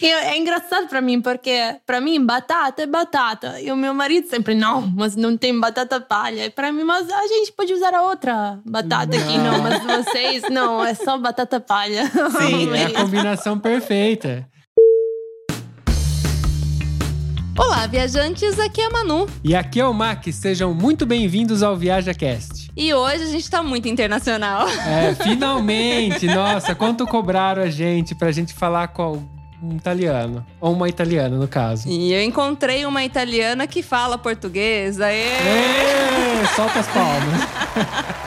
[0.00, 3.60] E é engraçado pra mim, porque pra mim batata é batata.
[3.60, 6.46] E o meu marido sempre, não, mas não tem batata palha.
[6.46, 9.62] E pra mim, mas a gente pode usar a outra batata aqui, não.
[9.62, 12.10] Mas vocês, não, é só batata palha.
[12.38, 14.48] Sim, é a combinação perfeita.
[17.56, 19.28] Olá, viajantes, aqui é a Manu.
[19.44, 22.68] E aqui é o Mac, sejam muito bem-vindos ao ViajaCast.
[22.76, 24.66] E hoje a gente tá muito internacional.
[24.68, 26.26] É, finalmente!
[26.26, 29.22] Nossa, quanto cobraram a gente pra gente falar com
[29.62, 30.44] um italiano.
[30.60, 31.88] Ou uma italiana, no caso.
[31.88, 35.00] E eu encontrei uma italiana que fala português.
[35.00, 35.22] Aê!
[35.22, 38.14] Ê, solta as palmas.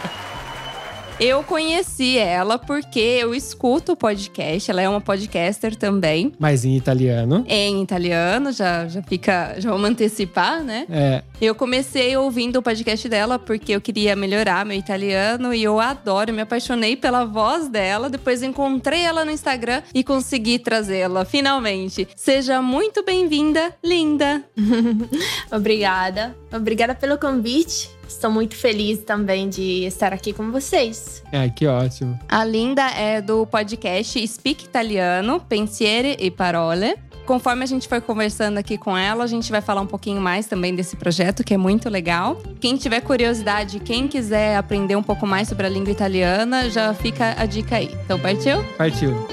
[1.20, 4.70] Eu conheci ela porque eu escuto o podcast.
[4.70, 6.32] Ela é uma podcaster também.
[6.38, 7.44] Mas em italiano.
[7.48, 9.56] Em italiano, já, já fica.
[9.58, 10.86] Já vamos antecipar, né?
[10.88, 11.24] É.
[11.42, 16.32] Eu comecei ouvindo o podcast dela porque eu queria melhorar meu italiano e eu adoro,
[16.32, 18.12] me apaixonei pela voz dela.
[18.12, 22.08] Depois encontrei ela no Instagram e consegui trazê-la, finalmente.
[22.16, 24.44] Seja muito bem-vinda, linda!
[25.52, 26.38] Obrigada.
[26.54, 27.97] Obrigada pelo convite.
[28.08, 31.22] Estou muito feliz também de estar aqui com vocês.
[31.32, 32.18] É, que ótimo.
[32.28, 36.96] A Linda é do podcast Speak Italiano, Pensiere e Parole.
[37.26, 40.46] Conforme a gente for conversando aqui com ela, a gente vai falar um pouquinho mais
[40.46, 42.42] também desse projeto, que é muito legal.
[42.62, 47.36] Quem tiver curiosidade, quem quiser aprender um pouco mais sobre a língua italiana, já fica
[47.38, 47.94] a dica aí.
[48.06, 48.64] Então, partiu?
[48.78, 49.28] Partiu.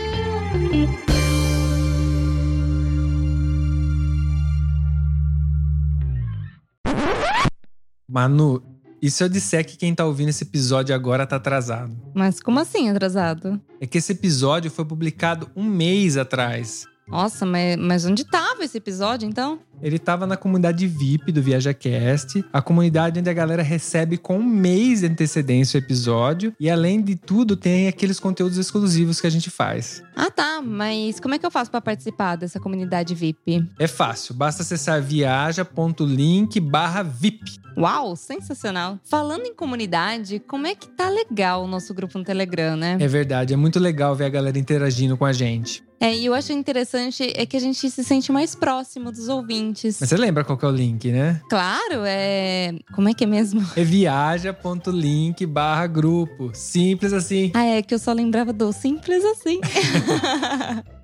[8.15, 8.63] Manu,
[9.03, 11.97] e se eu disser que quem tá ouvindo esse episódio agora tá atrasado?
[12.15, 13.61] Mas como assim atrasado?
[13.81, 16.87] É que esse episódio foi publicado um mês atrás.
[17.09, 19.59] Nossa, mas, mas onde tava esse episódio então?
[19.83, 24.43] Ele tava na comunidade VIP do ViajaCast, a comunidade onde a galera recebe com um
[24.43, 26.55] mês de antecedência o episódio.
[26.59, 30.03] E além de tudo, tem aqueles conteúdos exclusivos que a gente faz.
[30.17, 30.63] Ah, tá.
[30.63, 33.69] Mas como é que eu faço para participar dessa comunidade VIP?
[33.79, 37.65] É fácil, basta acessar viaja.link barra VIP.
[37.77, 38.99] Uau, sensacional.
[39.03, 42.97] Falando em comunidade, como é que tá legal o nosso grupo no Telegram, né?
[43.01, 45.83] É verdade, é muito legal ver a galera interagindo com a gente.
[46.01, 49.64] É, e eu acho interessante é que a gente se sente mais próximo dos ouvintes.
[49.73, 51.41] Mas você lembra qual que é o link, né?
[51.49, 52.73] Claro, é.
[52.95, 53.65] Como é que é mesmo?
[53.77, 56.51] É viaja.link barra grupo.
[56.55, 57.53] Simples assim.
[57.55, 59.61] Ah, é que eu só lembrava do simples assim.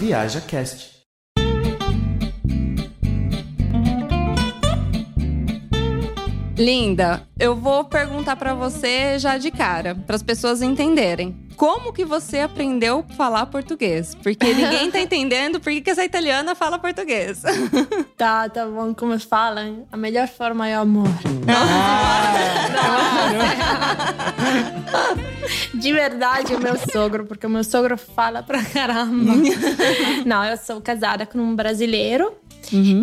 [0.00, 0.40] Viaja
[6.60, 11.34] Linda, eu vou perguntar pra você já de cara, para as pessoas entenderem.
[11.56, 14.14] Como que você aprendeu a falar português?
[14.14, 17.42] Porque ninguém tá entendendo por que que essa italiana fala português.
[18.14, 21.08] Tá, tá bom, como falam, a melhor forma é o amor.
[25.72, 29.32] De verdade, o meu sogro, porque o meu sogro fala pra caramba.
[30.26, 32.30] Não, eu sou casada com um brasileiro.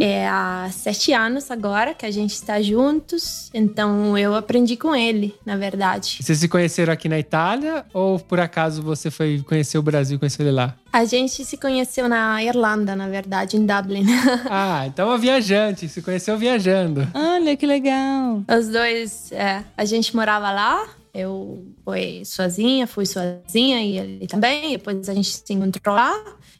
[0.01, 3.49] É há sete anos agora que a gente está juntos.
[3.53, 6.19] Então eu aprendi com ele, na verdade.
[6.21, 10.19] Vocês se conheceram aqui na Itália ou por acaso você foi conhecer o Brasil e
[10.19, 10.75] conheceu ele lá?
[10.91, 14.05] A gente se conheceu na Irlanda, na verdade, em Dublin.
[14.49, 17.07] Ah, então é viajante, se conheceu viajando.
[17.13, 18.43] Olha que legal.
[18.47, 20.87] Os dois, é, a gente morava lá.
[21.13, 24.71] Eu fui sozinha, fui sozinha e ele também.
[24.73, 26.13] Depois a gente se encontrou lá.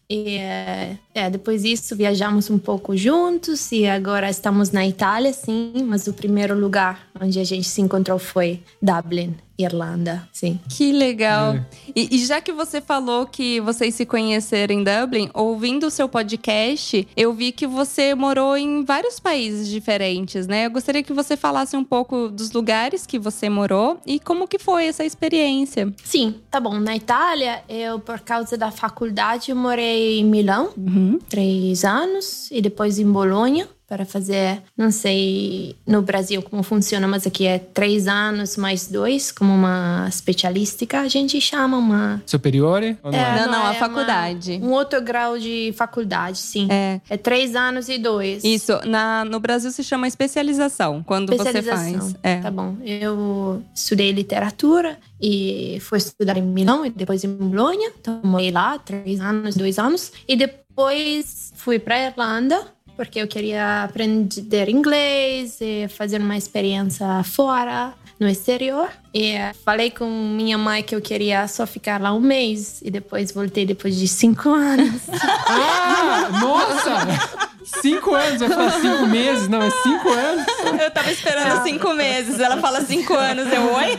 [0.09, 5.83] E é, é, depois disso viajamos um pouco juntos e agora estamos na Itália, sim.
[5.85, 10.59] Mas o primeiro lugar onde a gente se encontrou foi Dublin, Irlanda, sim.
[10.69, 11.53] Que legal.
[11.55, 11.65] É.
[11.95, 16.07] E, e já que você falou que vocês se conheceram em Dublin, ouvindo o seu
[16.07, 20.65] podcast, eu vi que você morou em vários países diferentes, né?
[20.67, 24.59] Eu gostaria que você falasse um pouco dos lugares que você morou e como que
[24.59, 25.91] foi essa experiência.
[26.03, 26.79] Sim, tá bom.
[26.79, 31.17] Na Itália, eu, por causa da faculdade, eu morei em Milão, Uhum.
[31.29, 33.67] três anos, e depois em Bolonha.
[33.87, 39.31] Para fazer, não sei no Brasil como funciona, mas aqui é três anos mais dois,
[39.31, 42.21] como uma especialística, a gente chama uma.
[42.25, 42.97] Superiore?
[43.01, 43.39] Ou não é?
[43.39, 44.59] Não, não, a é faculdade.
[44.61, 46.67] Uma, um outro grau de faculdade, sim.
[46.69, 46.99] É.
[47.09, 48.43] É três anos e dois.
[48.43, 51.99] Isso, na, no Brasil se chama especialização, quando você Especialização.
[51.99, 52.15] faz.
[52.21, 52.41] É.
[52.41, 52.75] Tá bom.
[52.83, 57.89] Eu estudei literatura e fui estudar em Milão e depois em Bolonha.
[57.99, 60.11] Então, morei lá três anos, dois anos.
[60.27, 67.93] E depois fui para Irlanda porque eu queria aprender inglês e fazer uma experiência fora,
[68.19, 68.89] no exterior.
[69.13, 72.91] E eh, falei com minha mãe que eu queria só ficar lá um mês e
[72.91, 75.01] depois voltei depois de cinco anos.
[75.47, 77.47] Ah, nossa!
[77.81, 80.45] Cinco anos, eu falo cinco meses, não, é cinco anos.
[80.81, 83.97] Eu tava esperando cinco meses, ela fala cinco anos, eu oi?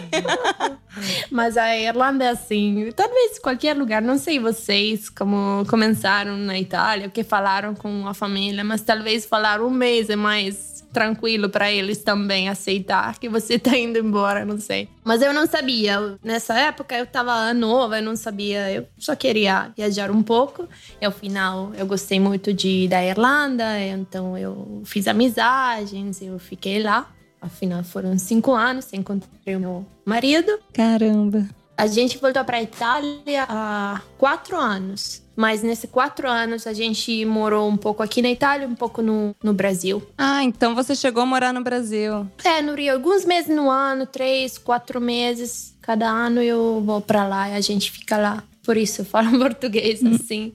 [1.30, 7.08] Mas a Irlanda é assim, talvez qualquer lugar, não sei vocês como começaram na Itália,
[7.08, 11.70] o que falaram com a família, mas talvez falar um mês é mais tranquilo para
[11.70, 14.88] eles também aceitar que você tá indo embora, não sei.
[15.04, 19.72] Mas eu não sabia, nessa época eu tava nova, eu não sabia, eu só queria
[19.76, 20.68] viajar um pouco.
[21.00, 26.82] E ao final eu gostei muito de da Irlanda, então eu fiz amizades, eu fiquei
[26.82, 27.10] lá.
[27.40, 30.58] Afinal, foram cinco anos, encontrei o meu marido.
[30.72, 31.46] Caramba.
[31.76, 35.22] A gente voltou para a Itália há quatro anos.
[35.38, 39.36] Mas nesses quatro anos a gente morou um pouco aqui na Itália, um pouco no,
[39.40, 40.02] no Brasil.
[40.18, 42.26] Ah, então você chegou a morar no Brasil.
[42.42, 45.76] É, no Rio, alguns meses no ano, três, quatro meses.
[45.80, 48.42] Cada ano eu vou para lá e a gente fica lá.
[48.64, 50.52] Por isso eu falo português assim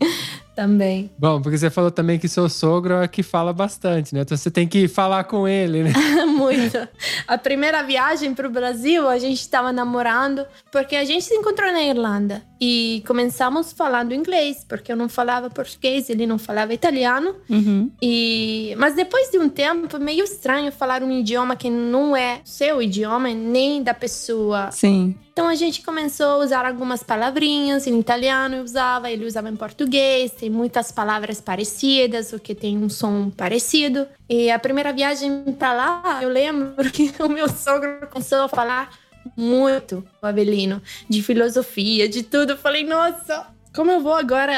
[0.55, 1.09] também.
[1.17, 4.21] Bom, porque você falou também que seu sogro é que fala bastante, né?
[4.21, 5.93] Então você tem que falar com ele, né?
[6.27, 6.87] Muito.
[7.27, 11.71] A primeira viagem para o Brasil, a gente estava namorando, porque a gente se encontrou
[11.71, 17.35] na Irlanda e começamos falando inglês, porque eu não falava português, ele não falava italiano.
[17.49, 17.91] Uhum.
[18.01, 22.81] E mas depois de um tempo, meio estranho falar um idioma que não é seu
[22.81, 24.71] idioma nem da pessoa.
[24.71, 25.15] Sim.
[25.33, 29.55] Então a gente começou a usar algumas palavrinhas em italiano, eu usava, ele usava em
[29.55, 34.05] português, tem muitas palavras parecidas, o que tem um som parecido.
[34.27, 38.91] E a primeira viagem para lá, eu lembro que o meu sogro começou a falar
[39.37, 42.49] muito o Abelino, de filosofia, de tudo.
[42.51, 44.53] Eu falei, nossa, como eu vou agora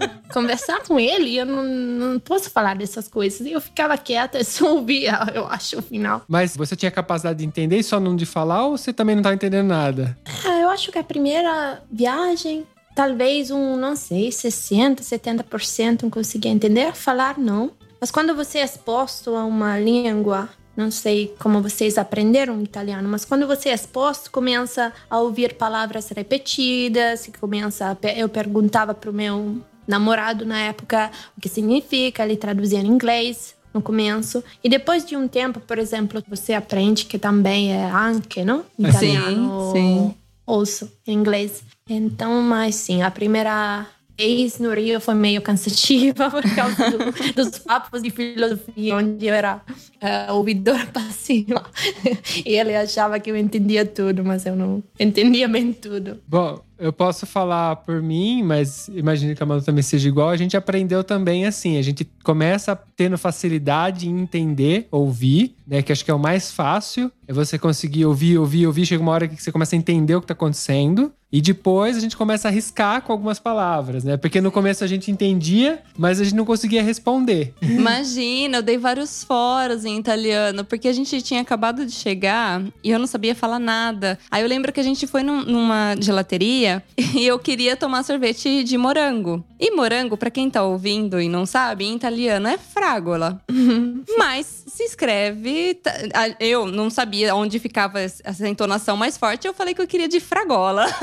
[0.32, 1.36] conversar com ele?
[1.36, 3.46] Eu não, não posso falar dessas coisas.
[3.46, 6.22] E eu ficava quieta, eu só ouvia, eu acho, o final.
[6.26, 9.22] Mas você tinha capacidade de entender e só não de falar ou você também não
[9.22, 10.16] tá entendendo nada?
[10.42, 16.50] Ah, eu acho que a primeira viagem, talvez um, não sei, 60%, 70% não conseguia
[16.50, 16.94] entender.
[16.94, 17.70] Falar, não.
[18.00, 23.24] Mas quando você é exposto a uma língua, não sei como vocês aprenderam italiano, mas
[23.24, 29.60] quando você é exposto, começa a ouvir palavras repetidas, começa a, eu perguntava pro meu
[29.86, 34.42] namorado na época o que significa, ele traduzia em inglês no começo.
[34.62, 38.64] E depois de um tempo, por exemplo, você aprende que também é anche, não?
[38.76, 40.14] Sim, Italiano, sim.
[40.46, 41.62] Ouço em inglês.
[41.88, 43.86] Então, mas sim, a primeira
[44.18, 49.34] vez no Rio foi meio cansativa por causa do- dos papos de filosofia, onde eu
[49.34, 49.60] era
[50.00, 51.64] eh, ouvidora passiva.
[52.44, 56.20] e ele achava que eu entendia tudo, mas eu não entendia bem tudo.
[56.28, 60.28] Bom, eu posso falar por mim, mas imagino que a Manu também seja igual.
[60.30, 61.78] A gente aprendeu também assim.
[61.78, 65.80] A gente começa tendo facilidade em entender, ouvir, né?
[65.82, 67.10] Que acho que é o mais fácil.
[67.26, 68.84] É você conseguir ouvir, ouvir, ouvir.
[68.84, 71.12] Chega uma hora que você começa a entender o que tá acontecendo.
[71.34, 74.18] E depois a gente começa a arriscar com algumas palavras, né?
[74.18, 77.54] Porque no começo a gente entendia, mas a gente não conseguia responder.
[77.62, 82.90] Imagina, eu dei vários foros em italiano, porque a gente tinha acabado de chegar e
[82.90, 84.18] eu não sabia falar nada.
[84.30, 86.71] Aí eu lembro que a gente foi num- numa gelateria
[87.14, 89.44] e eu queria tomar sorvete de morango.
[89.58, 93.40] E morango, pra quem tá ouvindo e não sabe, em italiano é fragola.
[94.18, 95.74] Mas se escreve.
[95.74, 95.92] tá-
[96.40, 100.20] Eu não sabia onde ficava essa entonação mais forte, eu falei que eu queria de
[100.20, 100.86] fragola.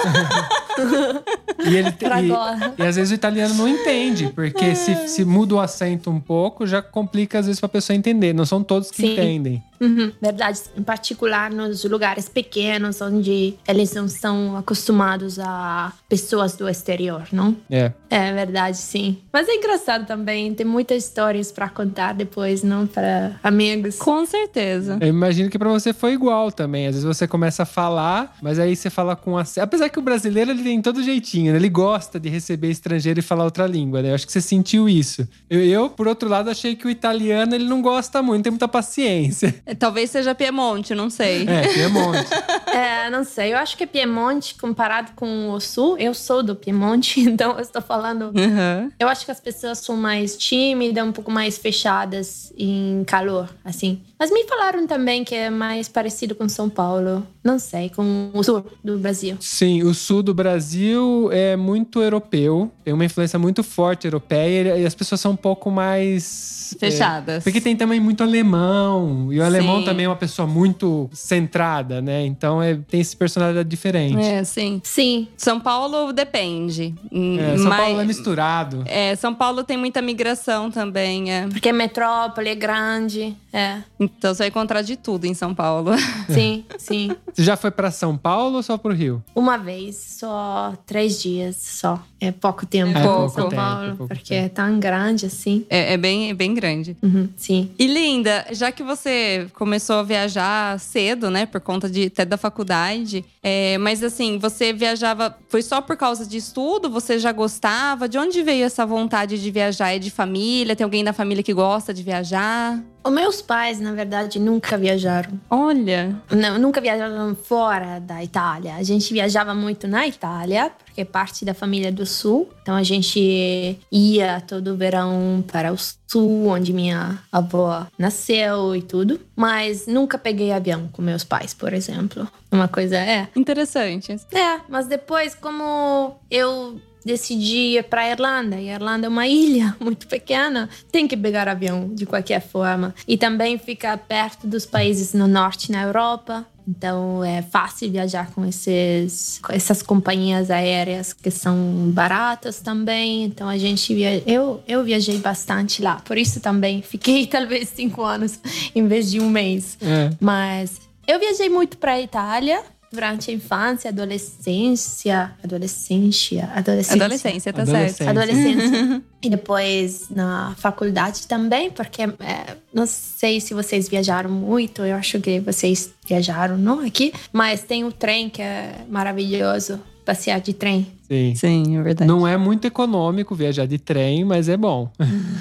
[1.66, 2.30] E, ele, Pra e,
[2.78, 6.66] e às vezes o italiano não entende, porque se, se muda o acento um pouco,
[6.66, 8.32] já complica às vezes pra pessoa entender.
[8.34, 9.12] Não são todos que Sim.
[9.14, 9.64] entendem.
[9.82, 16.68] Uhum, verdade, em particular nos lugares pequenos, onde eles não são acostumados a pessoas do
[16.68, 17.56] exterior, não?
[17.70, 17.92] É.
[18.10, 19.18] É verdade, sim.
[19.32, 22.88] Mas é engraçado também, tem muitas histórias pra contar depois, não?
[22.88, 23.98] Para amigos.
[23.98, 24.98] Com certeza.
[25.00, 26.88] Eu imagino que pra você foi igual também.
[26.88, 29.64] Às vezes você começa a falar, mas aí você fala com acento.
[29.64, 31.58] Apesar que o brasileiro ele tem todo jeitinho, né?
[31.58, 34.10] Ele gosta de receber estrangeiro e falar outra língua, né?
[34.10, 35.28] Eu acho que você sentiu isso.
[35.50, 38.52] Eu, eu, por outro lado, achei que o italiano ele não gosta muito, não tem
[38.52, 39.56] muita paciência.
[39.78, 41.46] Talvez seja Piemonte, não sei.
[41.48, 42.30] É, Piemonte.
[42.70, 47.20] É, não sei, eu acho que Piemonte, comparado com o Sul, eu sou do Piemonte,
[47.28, 48.26] então eu estou falando.
[48.28, 48.92] Uhum.
[49.00, 54.04] Eu acho que as pessoas são mais tímidas, um pouco mais fechadas em calor, assim.
[54.20, 57.26] Mas me falaram também que é mais parecido com São Paulo.
[57.42, 59.38] Não sei, com o Sul do Brasil.
[59.40, 64.86] Sim, o sul do Brasil é muito europeu, tem uma influência muito forte europeia e
[64.86, 66.76] as pessoas são um pouco mais.
[66.76, 67.44] é, Fechadas.
[67.44, 69.86] porque tem também muito alemão, e o alemão Sim.
[69.86, 72.26] também é uma pessoa muito centrada, né?
[72.26, 74.22] Então é, tem essa personalidade diferente.
[74.22, 74.82] É, sim.
[74.84, 76.94] Sim, São Paulo depende.
[77.12, 78.84] É, São Mas- Paulo é misturado.
[78.86, 81.48] É, São Paulo tem muita migração também, é.
[81.48, 83.34] porque é metrópole, é grande.
[83.52, 85.92] É, Então você vai encontrar de tudo em São Paulo.
[86.30, 87.12] sim, sim.
[87.34, 89.24] Você já foi pra São Paulo ou só pro Rio?
[89.36, 92.02] Uma vez, só três dias só.
[92.22, 94.46] É pouco tempo É em pouco São tempo, Paulo, pouco porque tempo.
[94.46, 95.66] é tão grande assim.
[95.70, 96.96] É, é bem, é bem grande.
[97.02, 97.72] Uhum, sim.
[97.80, 102.38] E Linda, já que você começou a viajar cedo, né, por conta de até da
[102.38, 106.90] faculdade, é, mas assim, você viajava, foi só por causa de estudo?
[106.90, 108.08] Você já gostava?
[108.08, 109.96] De onde veio essa vontade de viajar?
[109.96, 110.76] É de família?
[110.76, 112.80] Tem alguém da família que gosta de viajar?
[113.04, 115.40] Os meus pais, na verdade, nunca viajaram.
[115.50, 118.76] Olha, Não, nunca viajaram fora da Itália.
[118.76, 122.50] A gente viajava muito na Itália, porque é parte da família do Sul.
[122.62, 129.20] Então a gente ia todo verão para o Sul, onde minha avó nasceu e tudo.
[129.36, 132.28] Mas nunca peguei avião com meus pais, por exemplo.
[132.52, 133.28] Uma coisa é.
[133.36, 134.16] interessante.
[134.32, 139.76] É, mas depois, como eu decidi ir para Irlanda, e a Irlanda é uma ilha
[139.80, 142.94] muito pequena, tem que pegar avião de qualquer forma.
[143.08, 146.46] E também fica perto dos países no norte, na Europa.
[146.68, 151.56] Então é fácil viajar com esses, com essas companhias aéreas que são
[151.92, 153.24] baratas também.
[153.24, 154.22] Então a gente via...
[154.30, 155.96] eu, eu viajei bastante lá.
[156.06, 158.40] Por isso também fiquei talvez cinco anos
[158.76, 159.80] em vez de um mês.
[159.82, 160.12] É.
[160.20, 166.96] Mas eu viajei muito para a Itália durante a infância, adolescência, adolescência, adolescência.
[167.06, 168.06] Adolescência, tá Adolescência.
[168.06, 168.18] certo.
[168.18, 169.02] Adolescência.
[169.22, 175.20] e depois na faculdade também, porque é, não sei se vocês viajaram muito, eu acho
[175.20, 180.88] que vocês viajaram, não aqui, mas tem o trem que é maravilhoso, passear de trem.
[181.08, 181.36] Sim.
[181.36, 182.08] Sim, é verdade.
[182.08, 184.92] Não é muito econômico viajar de trem, mas é bom.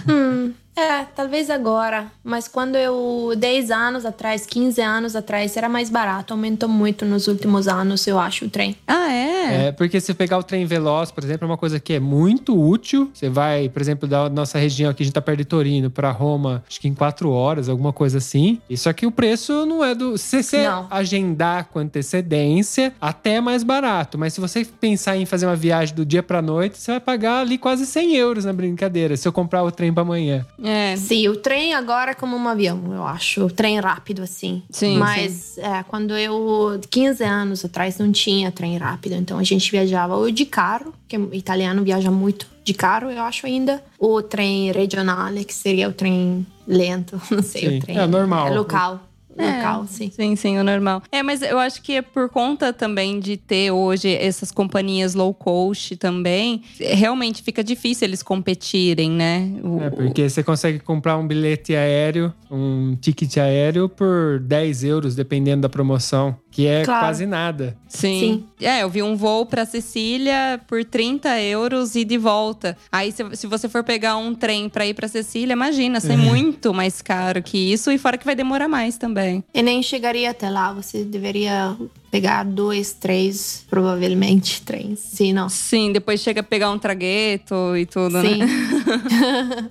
[0.09, 2.06] Hum, é, talvez agora.
[2.23, 6.32] Mas quando eu, 10 anos atrás, 15 anos atrás, era mais barato.
[6.32, 8.76] Aumentou muito nos últimos anos, eu acho, o trem.
[8.87, 9.66] Ah, é?
[9.68, 12.58] É, porque se pegar o trem veloz, por exemplo, é uma coisa que é muito
[12.58, 13.11] útil.
[13.14, 16.11] Você vai, por exemplo, da nossa região aqui, a gente tá perto de Torino, pra
[16.11, 18.61] Roma, acho que em quatro horas, alguma coisa assim.
[18.68, 20.16] E só que o preço não é do.
[20.18, 20.87] Se você Não.
[20.90, 24.18] agendar com antecedência, até é mais barato.
[24.18, 27.40] Mas se você pensar em fazer uma viagem do dia pra noite, você vai pagar
[27.40, 30.47] ali quase 100 euros na brincadeira, se eu comprar o trem pra amanhã.
[30.62, 30.67] É.
[30.96, 33.44] Sim, o trem agora é como um avião, eu acho.
[33.46, 34.62] O trem rápido, assim.
[34.70, 39.14] Sim, Mas é, quando eu, 15 anos atrás, não tinha trem rápido.
[39.14, 43.22] Então a gente viajava ou de carro, que o italiano viaja muito de carro, eu
[43.22, 43.82] acho ainda.
[43.98, 47.20] Ou trem regionale, que seria o trem lento.
[47.30, 47.98] Não sei, Sim, o trem.
[47.98, 48.52] é normal.
[48.52, 49.08] local.
[49.38, 50.11] É, Local, sim.
[50.11, 51.02] Sim, sim, o normal.
[51.12, 55.33] É, mas eu acho que é por conta também de ter hoje essas companhias low
[55.33, 59.49] cost também, realmente fica difícil eles competirem, né?
[59.62, 65.14] O- É, porque você consegue comprar um bilhete aéreo, um ticket aéreo por 10 euros,
[65.14, 67.00] dependendo da promoção, que é Claro.
[67.07, 67.76] quase nada.
[67.88, 68.45] Sim.
[68.61, 72.76] É, eu vi um voo pra Sicília por 30 euros e de volta.
[72.90, 76.73] Aí, se, se você for pegar um trem pra ir pra Sicília, imagina, sai muito
[76.75, 77.90] mais caro que isso.
[77.90, 79.43] E fora que vai demorar mais também.
[79.55, 80.73] E nem chegaria até lá.
[80.73, 81.76] Você deveria
[82.11, 84.99] pegar dois, três, provavelmente, trens.
[85.00, 85.49] Sim, não.
[85.49, 88.38] Sim, depois chega a pegar um tragueto e tudo, Sim.
[88.38, 88.47] né?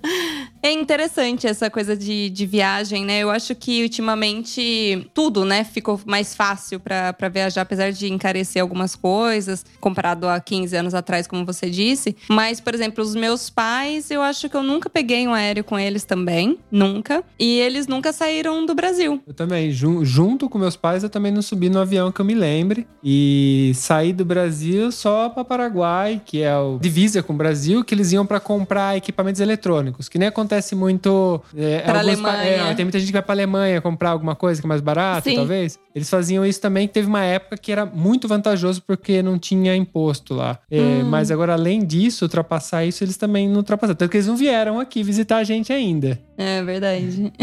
[0.64, 3.20] É interessante essa coisa de, de viagem, né?
[3.20, 8.62] Eu acho que ultimamente tudo, né, ficou mais fácil pra pra viajar, apesar de encarecer
[8.62, 12.18] algumas coisas, comparado a 15 anos atrás, como você disse.
[12.28, 15.80] Mas, por exemplo, os meus pais, eu acho que eu nunca peguei um aéreo com
[15.80, 16.58] eles também.
[16.70, 17.24] Nunca.
[17.40, 19.22] E eles nunca saíram do Brasil.
[19.26, 22.26] Eu também, jun- junto com meus pais, eu também não subi no avião que eu
[22.28, 22.86] me lembre.
[23.04, 27.96] E saí do Brasil só para Paraguai, que é o divisa com o Brasil, que
[27.96, 31.42] eles iam para comprar equipamentos eletrônicos, que nem acontece muito.
[31.56, 32.72] É, Pra alguns pa- Alemanha.
[32.72, 35.30] é, tem muita gente que vai para Alemanha comprar alguma coisa que é mais barata,
[35.30, 35.36] Sim.
[35.38, 35.80] talvez.
[35.96, 40.34] Eles faziam isso também, teve uma época que era muito vantajoso porque não tinha imposto
[40.34, 40.60] lá.
[40.70, 41.04] É, Hum.
[41.10, 43.96] Mas agora, além disso, ultrapassar isso, eles também não ultrapassaram.
[43.98, 46.20] Tanto que eles não vieram aqui visitar a gente ainda.
[46.38, 47.32] É verdade.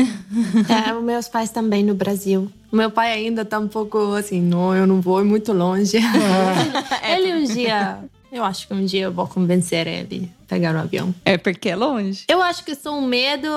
[0.68, 2.50] É, os meus pais também no Brasil.
[2.74, 5.96] O meu pai ainda tá um pouco assim, não, eu não vou ir muito longe.
[7.08, 8.00] ele um dia,
[8.32, 11.14] eu acho que um dia eu vou convencer ele pegar o avião.
[11.24, 12.24] É porque é longe.
[12.28, 13.48] Eu acho que sou um medo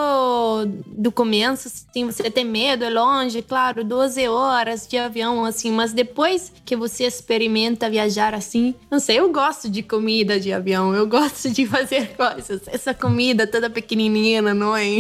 [0.87, 5.93] do começo, assim, você tem medo, é longe, claro, 12 horas de avião, assim, mas
[5.93, 11.07] depois que você experimenta viajar assim, não sei, eu gosto de comida de avião, eu
[11.07, 12.61] gosto de fazer coisas.
[12.67, 14.87] Essa comida toda pequenininha, não é?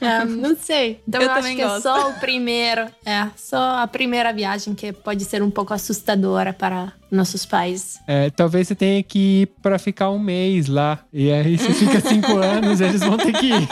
[0.00, 1.00] É, não sei.
[1.06, 1.78] Então eu, Eu acho que gosto.
[1.78, 6.52] é só o primeiro, é, só a primeira viagem que pode ser um pouco assustadora
[6.52, 7.98] para nossos pais.
[8.06, 10.87] É, talvez você tenha que ir pra ficar um mês lá.
[11.12, 13.68] E aí você fica cinco anos, eles vão ter que ir.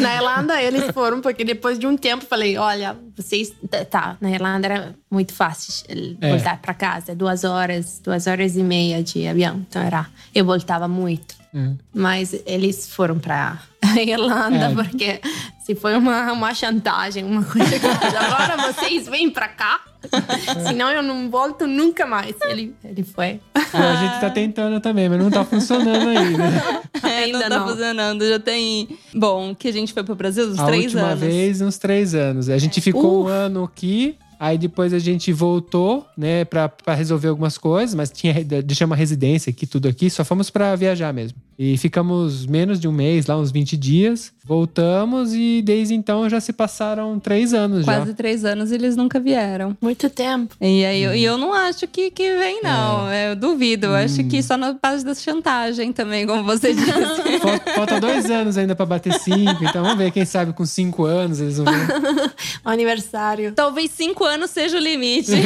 [0.00, 3.52] Na Irlanda eles foram, porque depois de um tempo falei: olha, vocês.
[3.90, 5.84] Tá, na Irlanda era muito fácil
[6.20, 6.30] É.
[6.30, 7.14] voltar pra casa.
[7.14, 9.64] Duas horas, duas horas e meia de avião.
[9.68, 10.06] Então era.
[10.34, 11.34] Eu voltava muito.
[11.52, 11.76] Uhum.
[11.94, 13.58] Mas eles foram pra
[14.00, 14.74] Irlanda, É.
[14.74, 15.20] porque
[15.64, 19.80] se foi uma, uma chantagem, uma coisa que agora vocês vêm pra cá,
[20.66, 22.34] senão eu não volto nunca mais.
[22.42, 23.40] Ele, ele foi.
[23.54, 26.82] A gente tá tentando também, mas não tá funcionando ainda.
[27.02, 27.68] Ainda não tá não.
[27.68, 28.28] funcionando.
[28.28, 28.88] Já tem.
[29.14, 31.20] Bom, que a gente foi pro Brasil uns A três última anos.
[31.20, 32.48] vez, uns três anos.
[32.48, 37.28] A gente ficou um ano aqui, aí depois a gente voltou, né, pra, pra resolver
[37.28, 41.38] algumas coisas, mas tinha, deixamos uma residência aqui, tudo aqui, só fomos pra viajar mesmo.
[41.58, 44.32] E ficamos menos de um mês, lá uns 20 dias.
[44.44, 48.14] Voltamos e desde então já se passaram três anos Quase já.
[48.14, 49.76] três anos eles nunca vieram.
[49.80, 50.56] Muito tempo.
[50.60, 53.12] E aí eu, e eu não acho que, que vem, não.
[53.12, 53.86] Eu duvido.
[53.86, 56.90] Eu acho que só na base da chantagem também, como você disse.
[57.42, 61.04] Falta, falta dois anos ainda pra bater cinco, então vamos ver, quem sabe com cinco
[61.04, 62.32] anos eles vão ver.
[62.64, 63.52] Aniversário.
[63.52, 65.32] Talvez cinco anos seja o limite.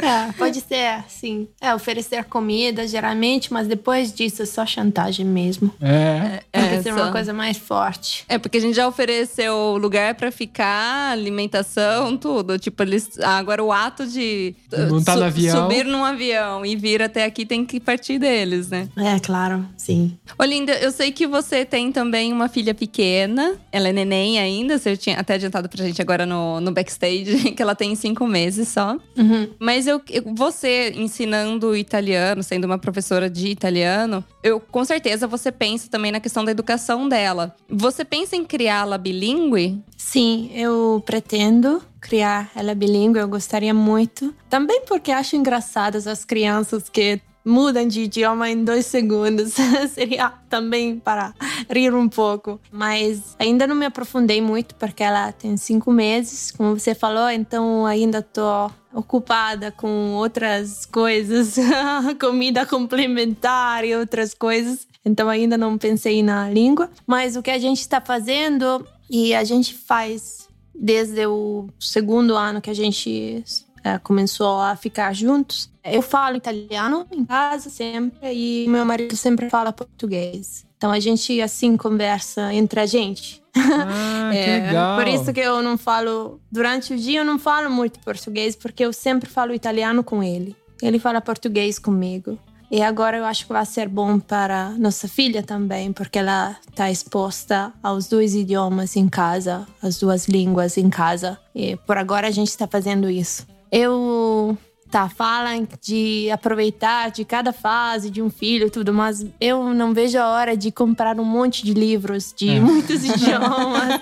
[0.00, 1.48] É, pode ser, sim.
[1.60, 5.72] É, oferecer comida, geralmente, mas depois disso é só chantagem mesmo.
[5.80, 6.42] É.
[6.52, 7.02] Tem É, que ser só.
[7.02, 8.24] uma coisa mais forte.
[8.28, 12.56] É, porque a gente já ofereceu lugar pra ficar, alimentação, tudo.
[12.56, 13.18] Tipo, eles.
[13.20, 14.54] Agora o ato de
[14.88, 15.62] Montar no avião.
[15.64, 18.88] subir num avião e vir até aqui tem que partir deles, né?
[18.96, 20.16] É, claro, sim.
[20.38, 23.56] Olinda, eu sei que você tem também uma filha pequena.
[23.72, 24.78] Ela é neném ainda.
[24.78, 28.68] Você tinha até adiantado pra gente agora no, no backstage que ela tem cinco meses
[28.68, 28.96] só.
[29.16, 29.48] Uhum.
[29.58, 35.50] Mas eu, eu- você ensinando italiano, sendo uma professora de italiano, eu com certeza você
[35.50, 37.54] pensa também na questão da educação dela.
[37.68, 39.82] Você pensa em criá-la bilíngue?
[39.96, 44.34] Sim, eu pretendo criar ela bilíngue, eu gostaria muito.
[44.48, 49.54] Também porque acho engraçadas as crianças que mudam de idioma em dois segundos.
[49.92, 51.34] Seria também para
[51.70, 52.60] rir um pouco.
[52.70, 57.86] Mas ainda não me aprofundei muito porque ela tem cinco meses, como você falou, então
[57.86, 61.56] ainda tô ocupada com outras coisas,
[62.20, 64.86] comida complementar e outras coisas.
[65.04, 66.90] Então ainda não pensei na língua.
[67.06, 72.60] Mas o que a gente está fazendo e a gente faz desde o segundo ano
[72.60, 73.42] que a gente
[73.84, 75.70] eh, começou a ficar juntos.
[75.84, 80.66] Eu falo italiano em casa sempre e meu marido sempre fala português.
[80.76, 83.42] Então a gente assim conversa entre a gente.
[83.56, 84.98] Ah, É, legal.
[84.98, 88.84] Por isso que eu não falo durante o dia eu não falo muito português porque
[88.84, 90.54] eu sempre falo italiano com ele.
[90.82, 92.38] Ele fala português comigo.
[92.70, 96.90] E agora eu acho que vai ser bom para nossa filha também, porque ela está
[96.90, 101.38] exposta aos dois idiomas em casa, as duas línguas em casa.
[101.54, 103.46] E por agora a gente está fazendo isso.
[103.70, 104.56] Eu
[104.90, 109.92] tá falam de aproveitar de cada fase de um filho e tudo, mas eu não
[109.92, 114.00] vejo a hora de comprar um monte de livros de muitos idiomas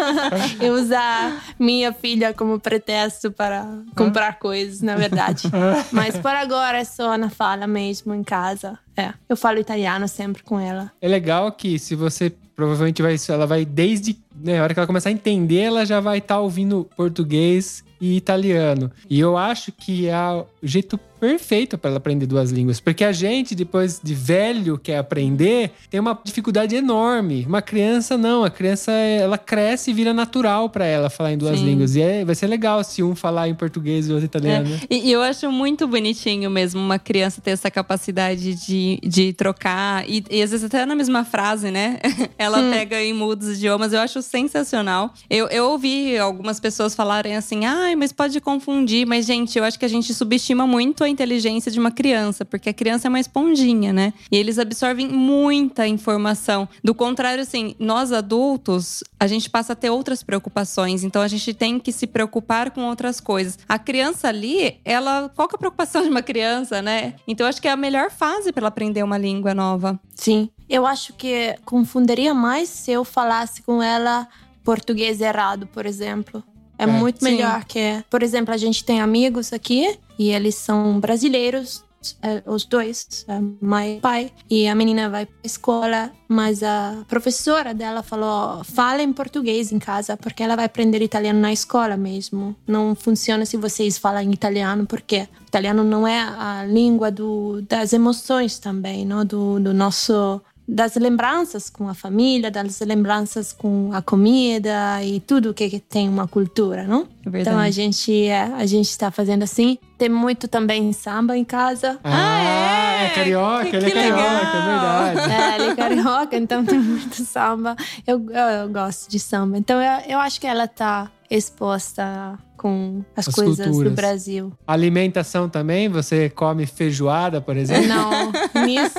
[0.60, 5.48] e usar minha filha como pretexto para comprar coisas, na verdade.
[5.90, 8.78] Mas por agora é só na fala mesmo em casa.
[8.96, 10.92] É, eu falo italiano sempre com ela.
[11.00, 14.86] É legal que se você provavelmente vai, ela vai desde né, a hora que ela
[14.86, 18.90] começar a entender, ela já vai estar ouvindo português e italiano.
[19.08, 23.10] E eu acho que é o jeito perfeito para ela aprender duas línguas, porque a
[23.10, 27.46] gente depois de velho quer aprender, tem uma dificuldade enorme.
[27.48, 31.58] Uma criança não, a criança ela cresce e vira natural para ela falar em duas
[31.58, 31.64] Sim.
[31.64, 31.96] línguas.
[31.96, 34.68] E é- vai ser legal se um falar em português e o outro italiano.
[34.68, 34.80] né?
[34.90, 40.06] E, e eu acho muito bonitinho mesmo uma criança ter essa capacidade de, de trocar.
[40.06, 41.98] E, e às vezes até na mesma frase, né?
[42.36, 43.94] Ela pega e muda os idiomas.
[43.94, 45.12] Eu acho sensacional.
[45.30, 49.06] Eu, eu ouvi algumas pessoas falarem assim: ai, mas pode confundir.
[49.06, 52.68] Mas, gente, eu acho que a gente subestima muito a inteligência de uma criança, porque
[52.68, 54.12] a criança é uma esponjinha, né?
[54.30, 56.68] E eles absorvem muita informação.
[56.82, 61.04] Do contrário, assim, nós adultos, a gente passa a ter outras preocupações.
[61.04, 63.58] Então a gente tem que se preocupar com outras coisas.
[63.68, 65.30] A criança ali, ela.
[65.34, 67.14] Qual que é a preocupação de uma criança, né?
[67.26, 69.98] Então acho que é a melhor fase para ela aprender uma língua nova.
[70.14, 70.50] Sim.
[70.68, 74.26] Eu acho que confundiria mais se eu falasse com ela
[74.64, 76.42] português errado, por exemplo.
[76.78, 77.30] É, É, muito sim.
[77.30, 81.84] melhor que, por exemplo, a gente tem amigos aqui e eles são brasileiros,
[82.22, 87.04] é, os dois, é, mãe e pai, e a menina vai pra escola, mas a
[87.08, 91.96] professora dela falou: fala em português em casa, porque ela vai aprender italiano na escola
[91.96, 92.54] mesmo.
[92.66, 97.92] Não funciona se vocês falam em italiano, porque italiano não é a língua do, das
[97.92, 99.24] emoções também, não?
[99.24, 105.54] Do, do nosso das lembranças com a família, das lembranças com a comida e tudo
[105.54, 107.06] que tem uma cultura, não?
[107.32, 109.78] É Então a gente é, a gente está fazendo assim.
[109.98, 111.98] Tem muito também samba em casa.
[112.04, 114.36] Ah, é, carioca, Que- ele é carioca, legal.
[114.42, 115.32] é verdade.
[115.32, 117.76] É, ele é carioca, então tem muito samba.
[118.06, 119.56] Eu, eu, eu gosto de samba.
[119.58, 123.92] Então eu, eu acho que ela tá exposta com as, As coisas culturas.
[123.92, 124.52] do Brasil.
[124.66, 125.88] Alimentação também?
[125.88, 127.86] Você come feijoada, por exemplo?
[127.86, 128.32] Não,
[128.64, 128.98] nisso,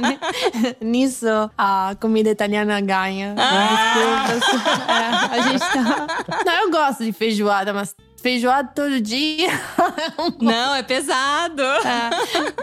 [0.80, 3.34] nisso a comida italiana ganha.
[3.34, 4.88] Desculpas.
[4.88, 6.06] É, a gente tá.
[6.44, 9.48] Não, eu gosto de feijoada, mas feijoada todo dia.
[10.40, 11.62] Não, é pesado.
[11.62, 12.10] É,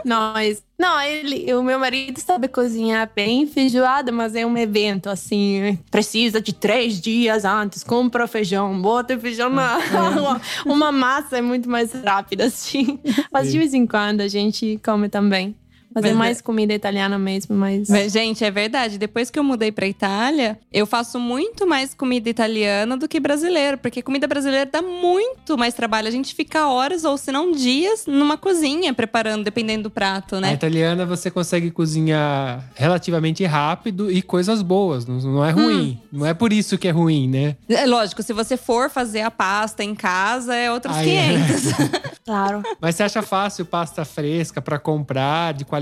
[0.06, 0.63] nós.
[0.78, 5.78] Não, ele, o meu marido sabe cozinhar bem feijoada, mas é um evento assim.
[5.91, 7.84] Precisa de três dias antes.
[7.84, 9.78] Compra feijão, bota feijão na.
[10.19, 12.98] Uma, uma massa é muito mais rápida, assim.
[13.32, 15.56] Mas de vez em quando a gente come também.
[15.93, 17.89] Mas, Mas é é- mais comida italiana mesmo, mas.
[17.89, 18.97] Mas, Gente, é verdade.
[18.97, 23.78] Depois que eu mudei pra Itália, eu faço muito mais comida italiana do que brasileira.
[23.78, 26.08] Porque comida brasileira dá muito mais trabalho.
[26.08, 30.41] A gente fica horas ou se não dias numa cozinha preparando, dependendo do prato, A
[30.41, 30.54] né?
[30.54, 35.99] italiana você consegue cozinhar relativamente rápido e coisas boas, não, é ruim.
[36.12, 37.56] Não é por isso que é ruim, né?
[37.67, 41.32] É lógico, se você for fazer a pasta em casa, é outros Aí é.
[41.34, 42.10] 500.
[42.30, 42.62] Claro.
[42.80, 45.78] Mas você acha fácil pasta fresca pra comprar, de qualidade?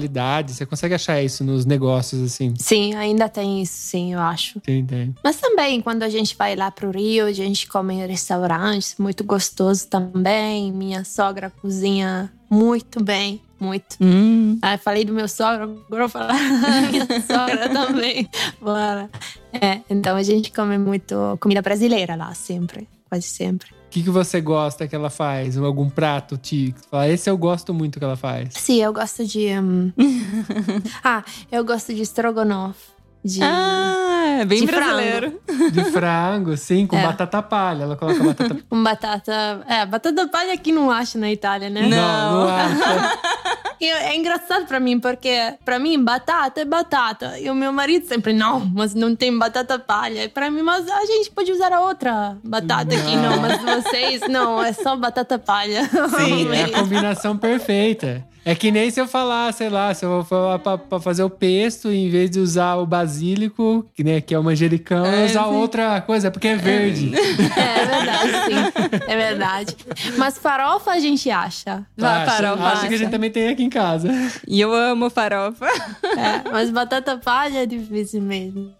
[0.53, 2.53] Você consegue achar isso nos negócios assim?
[2.57, 4.60] Sim, ainda tem isso, sim, eu acho.
[4.60, 5.15] Tem, tem.
[5.23, 9.23] Mas também, quando a gente vai lá pro Rio, a gente come em restaurantes, muito
[9.23, 10.71] gostoso também.
[10.71, 13.97] Minha sogra cozinha muito bem, muito.
[14.01, 14.60] hum.
[14.62, 18.29] Ah, falei do meu sogro, agora vou falar da minha sogra também.
[18.62, 19.10] Bora.
[19.53, 23.77] É, então a gente come muito comida brasileira lá, sempre, quase sempre.
[23.88, 25.58] O que, que você gosta que ela faz?
[25.58, 28.50] Algum prato te fala, esse eu gosto muito que ela faz.
[28.52, 29.47] Sim, eu gosto de.
[29.58, 29.93] hum,
[31.02, 32.96] ah, eu gosto de estrogonofe.
[33.23, 33.41] De...
[33.43, 35.39] Ah, é bem De brasileiro.
[35.71, 37.03] De frango, sim, com É.
[37.06, 37.84] batata palha.
[37.84, 39.62] Ela coloca batata Com batata.
[39.67, 41.82] É, batata palha aqui não acha na Itália, né?
[41.82, 43.17] Não, não acha.
[43.80, 47.38] E é engraçado pra mim, porque pra mim batata é batata.
[47.38, 50.23] E o meu marido sempre, não, mas não tem batata palha.
[50.23, 53.36] E pra mim, mas a gente pode usar a outra batata aqui, Não.
[53.36, 53.39] não.
[53.39, 55.84] Mas vocês, não, é só batata palha.
[56.17, 58.25] Sim, é a combinação perfeita.
[58.49, 61.21] É que nem se eu falar, sei lá, se eu vou falar pra, pra fazer
[61.23, 65.12] o pesto, em vez de usar o basílico, que, né, que é o manjericão, eu
[65.21, 65.53] É, usar sim.
[65.55, 67.12] outra coisa, porque é verde.
[67.57, 69.01] É verdade, sim.
[69.07, 69.75] É verdade.
[70.17, 71.86] Mas farofa a gente acha.
[72.01, 72.97] Acho- farofa, Acho que a acha.
[72.97, 74.10] gente também tem aqui em casa.
[74.47, 75.65] E eu amo farofa.
[75.67, 78.73] É, mas batata palha é difícil mesmo.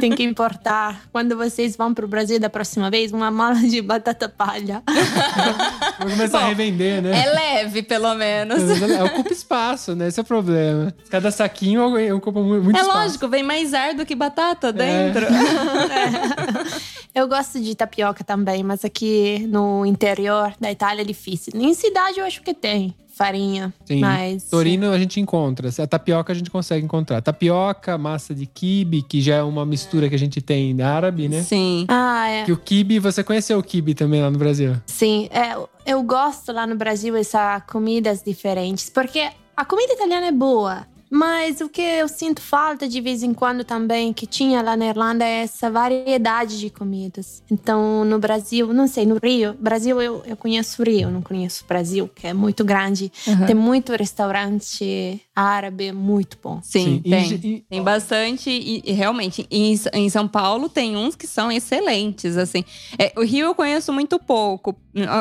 [0.00, 1.02] Tem que importar.
[1.12, 4.82] Quando vocês vão pro Brasil da próxima vez, uma mala de batata palha.
[5.98, 7.10] Vou começar a revender, né?
[7.24, 8.21] É leve, pelo menos.
[8.22, 8.44] É,
[9.04, 10.08] ocupa espaço, né?
[10.08, 10.94] Esse é o problema.
[11.10, 11.82] Cada saquinho
[12.16, 12.98] ocupa mu- muito É espaço.
[12.98, 14.72] lógico, vem mais ar do que batata É.
[14.72, 15.26] dentro.
[17.14, 21.52] Eu gosto de tapioca também, mas aqui no interior da Itália é difícil.
[21.54, 24.00] Em cidade eu acho que tem farinha, Sim.
[24.00, 25.68] mas Torino a gente encontra.
[25.68, 27.20] A tapioca a gente consegue encontrar.
[27.20, 31.42] Tapioca, massa de quibe, que já é uma mistura que a gente tem árabe, né?
[31.42, 31.84] Sim.
[31.88, 32.44] Ah, é.
[32.44, 34.74] Que o quibe, você conheceu o quibe também lá no Brasil?
[34.86, 40.32] Sim, é, eu gosto lá no Brasil essas comidas diferentes, porque a comida italiana é
[40.32, 40.86] boa.
[41.14, 44.86] Mas o que eu sinto falta de vez em quando também, que tinha lá na
[44.86, 47.42] Irlanda, é essa variedade de comidas.
[47.50, 51.64] Então, no Brasil, não sei, no Rio, Brasil eu, eu conheço o Rio, não conheço
[51.64, 53.12] o Brasil, que é muito grande.
[53.26, 53.44] Uhum.
[53.44, 56.60] Tem muito restaurante árabe muito bom.
[56.62, 57.10] Sim, Sim.
[57.10, 57.30] tem.
[57.32, 58.50] E- e- Tem bastante.
[58.50, 62.64] E, e realmente, em, em São Paulo tem uns que são excelentes, assim.
[62.98, 64.74] É, o Rio eu conheço muito pouco,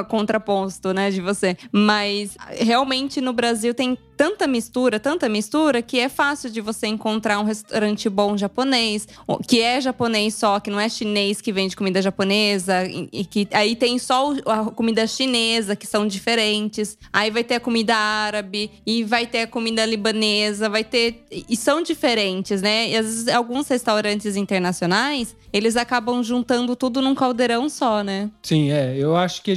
[0.07, 1.57] contraposto, né, de você.
[1.71, 7.39] Mas realmente no Brasil tem tanta mistura, tanta mistura, que é fácil de você encontrar
[7.39, 9.07] um restaurante bom japonês,
[9.47, 13.75] que é japonês só, que não é chinês que vende comida japonesa, e, que aí
[13.75, 16.99] tem só a comida chinesa, que são diferentes.
[17.11, 21.25] Aí vai ter a comida árabe, e vai ter a comida libanesa, vai ter.
[21.31, 22.89] E são diferentes, né?
[22.89, 28.29] E às vezes alguns restaurantes internacionais, eles acabam juntando tudo num caldeirão só, né?
[28.43, 28.95] Sim, é.
[28.95, 29.55] Eu acho que a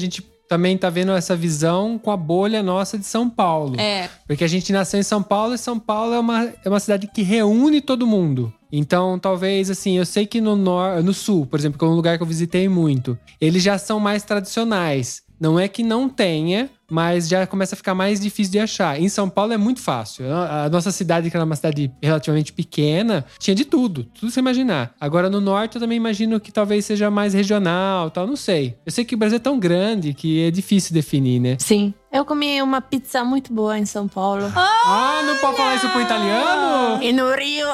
[0.54, 3.74] também tá vendo essa visão com a bolha nossa de São Paulo.
[3.80, 4.08] É.
[4.24, 7.08] Porque a gente nasceu em São Paulo e São Paulo é uma, é uma cidade
[7.12, 8.54] que reúne todo mundo.
[8.70, 11.94] Então, talvez, assim, eu sei que no, nor no sul, por exemplo, que é um
[11.94, 15.23] lugar que eu visitei muito, eles já são mais tradicionais.
[15.40, 19.00] Não é que não tenha, mas já começa a ficar mais difícil de achar.
[19.00, 20.26] Em São Paulo é muito fácil.
[20.32, 24.94] A nossa cidade, que era uma cidade relativamente pequena, tinha de tudo, tudo você imaginar.
[25.00, 28.76] Agora no norte eu também imagino que talvez seja mais regional, tal, não sei.
[28.84, 31.56] Eu sei que o Brasil é tão grande que é difícil definir, né?
[31.58, 31.92] Sim.
[32.12, 34.44] Eu comi uma pizza muito boa em São Paulo.
[34.54, 37.02] Ah, não pode falar isso pro italiano?
[37.02, 37.66] E no Rio.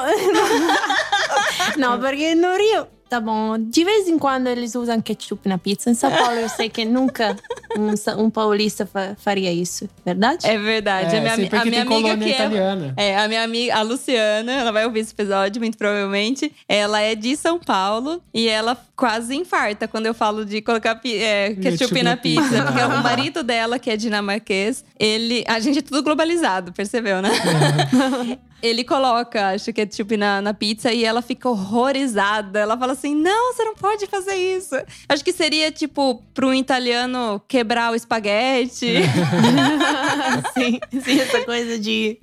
[1.77, 2.87] não, porque no Rio.
[3.11, 5.89] Tá bom, de vez em quando eles usam ketchup na pizza.
[5.91, 7.35] Em São Paulo eu sei que nunca
[7.77, 10.47] um, um paulista fa- faria isso, verdade?
[10.47, 11.13] É verdade.
[11.13, 12.93] É, a minha, sempre a minha tem amiga que é, italiana.
[12.95, 16.53] é, a minha amiga, a Luciana, ela vai ouvir esse episódio, muito provavelmente.
[16.69, 21.17] Ela é de São Paulo e ela quase infarta quando eu falo de colocar pi-
[21.21, 22.63] é, ketchup na pizza.
[22.63, 25.43] Porque o marido dela, que é dinamarquês, ele.
[25.49, 27.29] A gente é tudo globalizado, percebeu, né?
[28.61, 32.59] Ele coloca, acho que ketchup na, na pizza e ela fica horrorizada.
[32.59, 34.75] Ela fala assim: não, você não pode fazer isso.
[35.09, 38.95] Acho que seria tipo para um italiano quebrar o espaguete.
[40.53, 42.19] sim, sim, essa coisa de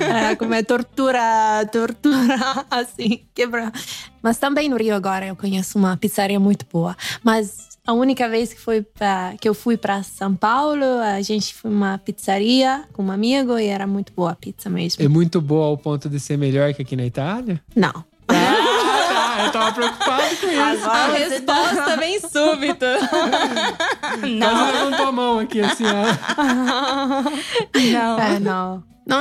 [0.00, 3.72] é, como é tortura, tortura, assim, quebrar.
[4.22, 6.96] Mas também no Rio agora eu conheço uma pizzaria muito boa.
[7.22, 11.52] Mas a única vez que, foi pra, que eu fui para São Paulo, a gente
[11.52, 15.04] foi uma pizzaria com um amigo e era muito boa a pizza mesmo.
[15.04, 17.60] É muito boa ao ponto de ser melhor que aqui na Itália?
[17.74, 18.04] Não.
[18.28, 20.88] Ah, tá, eu tava preocupado com isso.
[20.88, 22.96] A resposta vem súbita.
[24.38, 27.24] não, Quase levantou a mão aqui, assim, ó.
[27.92, 28.20] não.
[28.20, 28.84] É, não.
[29.06, 29.20] Não,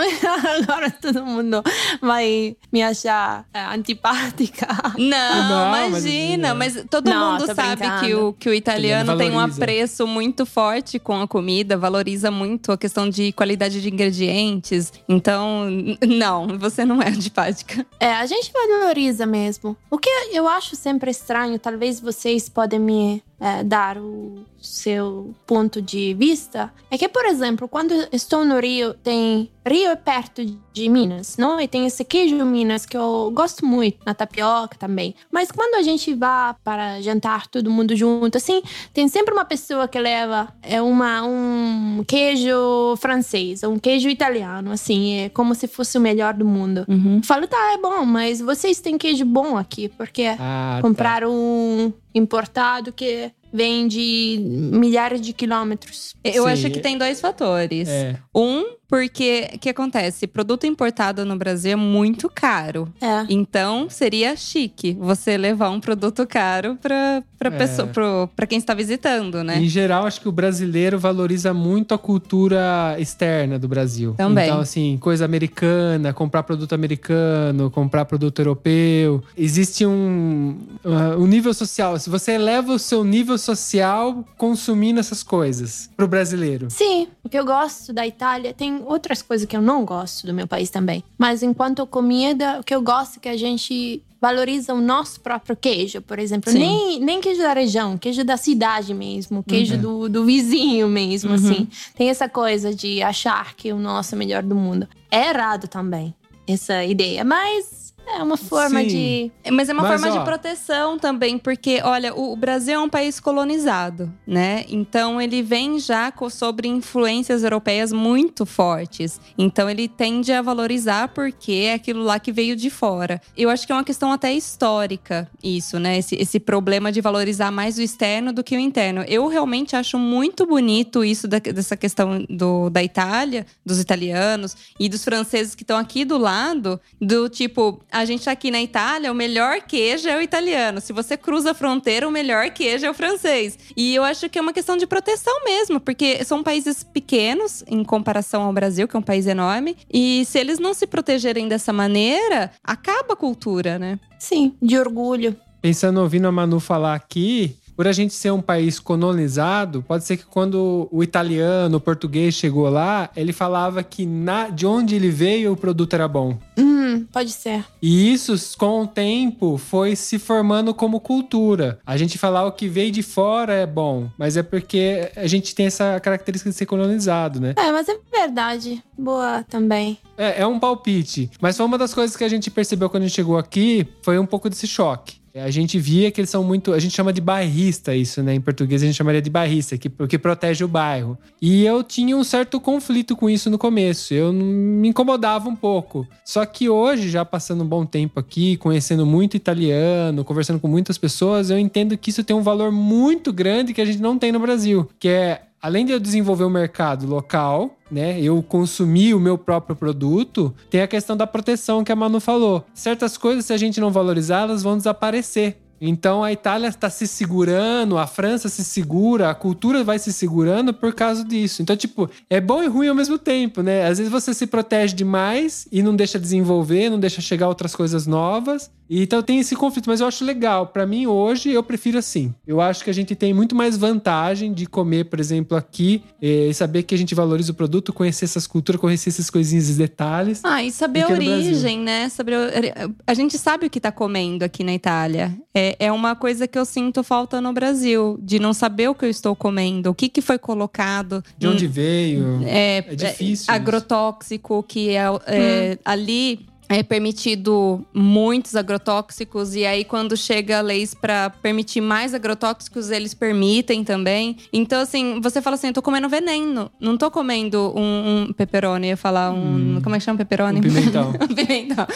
[0.61, 1.63] agora todo mundo
[2.01, 4.67] vai me achar é, antipática.
[4.97, 6.53] Não, Não, imagina, imagina.
[6.55, 8.05] mas todo Não, mundo sabe brincando.
[8.05, 12.71] que o, que o italiano tem um apreço muito forte com a comida, valoriza muito
[12.71, 14.91] a questão de qualidade de ingredientes.
[15.07, 15.67] Então,
[16.07, 17.85] não, você não é antipática.
[17.99, 19.75] É, a gente valoriza mesmo.
[19.89, 25.81] O que eu acho sempre estranho, talvez vocês podem me é, dar o seu ponto
[25.81, 29.49] de vista, é que, por exemplo, quando estou no Rio, tem.
[29.65, 30.43] Rio é perto
[30.79, 31.59] de Minas, não?
[31.59, 35.13] E tem esse queijo Minas que eu gosto muito, na tapioca também.
[35.31, 38.61] Mas quando a gente vai para jantar todo mundo junto, assim,
[38.93, 45.15] tem sempre uma pessoa que leva é uma, um queijo francês, um queijo italiano, assim,
[45.21, 46.85] é como se fosse o melhor do mundo.
[46.87, 50.81] Eu Falo, tá, é bom, mas vocês têm queijo bom aqui, porque Ah, tá.
[50.81, 56.15] compraram um importado que vem de milhares de quilômetros.
[56.23, 56.49] Eu Sim.
[56.49, 57.87] acho que tem dois fatores.
[57.87, 58.15] É.
[58.35, 60.25] Um, porque o que acontece?
[60.25, 62.91] Produto importado no Brasil é muito caro.
[62.99, 63.25] É.
[63.29, 67.57] Então, seria chique você levar um produto caro pra, pra, É.
[67.57, 69.59] pessoa, pro, pra quem está visitando, né?
[69.59, 74.15] Em geral, acho que o brasileiro valoriza muito a cultura externa do Brasil.
[74.17, 74.47] Também.
[74.47, 79.21] Então, assim, coisa americana, comprar produto americano, comprar produto europeu.
[79.37, 81.99] Existe um, uh, um nível social.
[81.99, 86.67] Se você eleva o seu nível social consumindo essas coisas pro brasileiro.
[86.69, 90.33] Sim, o que eu gosto da Itália tem outras coisas que eu não gosto do
[90.33, 91.03] meu país também.
[91.17, 95.55] Mas enquanto comida, o que eu gosto é que a gente valoriza o nosso próprio
[95.55, 96.51] queijo, por exemplo.
[96.51, 96.59] Sim.
[96.59, 101.67] Nem, nem queijo da região, queijo da cidade mesmo, queijo do, do vizinho mesmo, assim.
[101.95, 104.87] Tem essa coisa de achar que o nosso é o melhor do mundo.
[105.09, 106.13] É errado também,
[106.47, 108.87] essa ideia, mas é uma forma Sim.
[108.87, 109.51] de.
[109.51, 112.89] Mas é uma Mas, forma ó, de proteção também, porque, olha, o Brasil é um
[112.89, 114.65] país colonizado, né?
[114.69, 119.19] Então ele vem já sobre influências europeias muito fortes.
[119.37, 123.21] Então ele tende a valorizar porque é aquilo lá que veio de fora.
[123.37, 125.97] Eu acho que é uma questão até histórica, isso, né?
[125.97, 129.03] Esse, esse problema de valorizar mais o externo do que o interno.
[129.07, 134.87] Eu realmente acho muito bonito isso da- dessa questão do, da Itália, dos italianos e
[134.89, 139.11] dos franceses que estão aqui do lado, do tipo, a gente tá aqui na Itália,
[139.11, 140.79] o melhor queijo é o italiano.
[140.79, 143.59] Se você cruza a fronteira, o melhor queijo é o francês.
[143.75, 147.83] E eu acho que é uma questão de proteção mesmo, porque são países pequenos em
[147.83, 149.75] comparação ao Brasil, que é um país enorme.
[149.91, 153.99] E se eles não se protegerem dessa maneira, acaba a cultura, né?
[154.17, 155.35] Sim, de orgulho.
[155.61, 160.17] Pensando, ouvindo a Manu falar aqui, por a gente ser um país colonizado, pode ser
[160.17, 165.09] que quando o italiano, o português chegou lá, ele falava que na, de onde ele
[165.09, 166.37] veio o produto era bom.
[166.57, 167.63] Hum, pode ser.
[167.81, 171.79] E isso, com o tempo, foi se formando como cultura.
[171.85, 175.55] A gente falar o que veio de fora é bom, mas é porque a gente
[175.55, 177.53] tem essa característica de ser colonizado, né?
[177.55, 178.83] É, mas é verdade.
[178.97, 179.97] Boa também.
[180.17, 181.31] É, é um palpite.
[181.39, 184.19] Mas foi uma das coisas que a gente percebeu quando a gente chegou aqui, foi
[184.19, 185.18] um pouco desse choque.
[185.43, 186.73] A gente via que eles são muito.
[186.73, 188.33] A gente chama de bairrista isso, né?
[188.33, 191.17] Em português a gente chamaria de bairrista, que, porque protege o bairro.
[191.41, 194.13] E eu tinha um certo conflito com isso no começo.
[194.13, 196.07] Eu me incomodava um pouco.
[196.23, 200.97] Só que hoje, já passando um bom tempo aqui, conhecendo muito italiano, conversando com muitas
[200.97, 204.31] pessoas, eu entendo que isso tem um valor muito grande que a gente não tem
[204.31, 209.19] no Brasil, que é além de eu desenvolver o mercado local, né, eu consumir o
[209.19, 212.65] meu próprio produto, tem a questão da proteção que a Manu falou.
[212.73, 215.57] Certas coisas, se a gente não valorizar, elas vão desaparecer.
[215.81, 220.73] Então a Itália está se segurando, a França se segura, a cultura vai se segurando
[220.73, 221.61] por causa disso.
[221.61, 223.87] Então, tipo, é bom e ruim ao mesmo tempo, né?
[223.87, 228.05] Às vezes você se protege demais e não deixa desenvolver, não deixa chegar outras coisas
[228.05, 228.69] novas.
[228.89, 230.67] E, então tem esse conflito, mas eu acho legal.
[230.67, 232.33] Para mim, hoje, eu prefiro assim.
[232.47, 236.47] Eu acho que a gente tem muito mais vantagem de comer, por exemplo, aqui eh,
[236.49, 239.77] e saber que a gente valoriza o produto, conhecer essas culturas, conhecer essas coisinhas, esses
[239.77, 240.41] detalhes.
[240.43, 242.09] Ah, e saber a origem, né?
[242.09, 245.37] Saber a, a gente sabe o que tá comendo aqui na Itália.
[245.53, 249.05] É, é uma coisa que eu sinto falta no Brasil, de não saber o que
[249.05, 251.23] eu estou comendo, o que, que foi colocado.
[251.37, 252.41] De onde veio.
[252.45, 253.51] é, É difícil isso.
[253.51, 261.31] agrotóxico, que é, é, ali é permitido muitos agrotóxicos e aí quando chega leis para
[261.31, 264.37] permitir mais agrotóxicos, eles permitem também.
[264.53, 268.89] Então assim, você fala assim, eu tô comendo veneno, não tô comendo um, um pepperoni,
[268.89, 270.59] ia falar um, como é que chama pepperoni?
[270.59, 271.13] Um pimentão.
[271.19, 271.87] Um pimentão.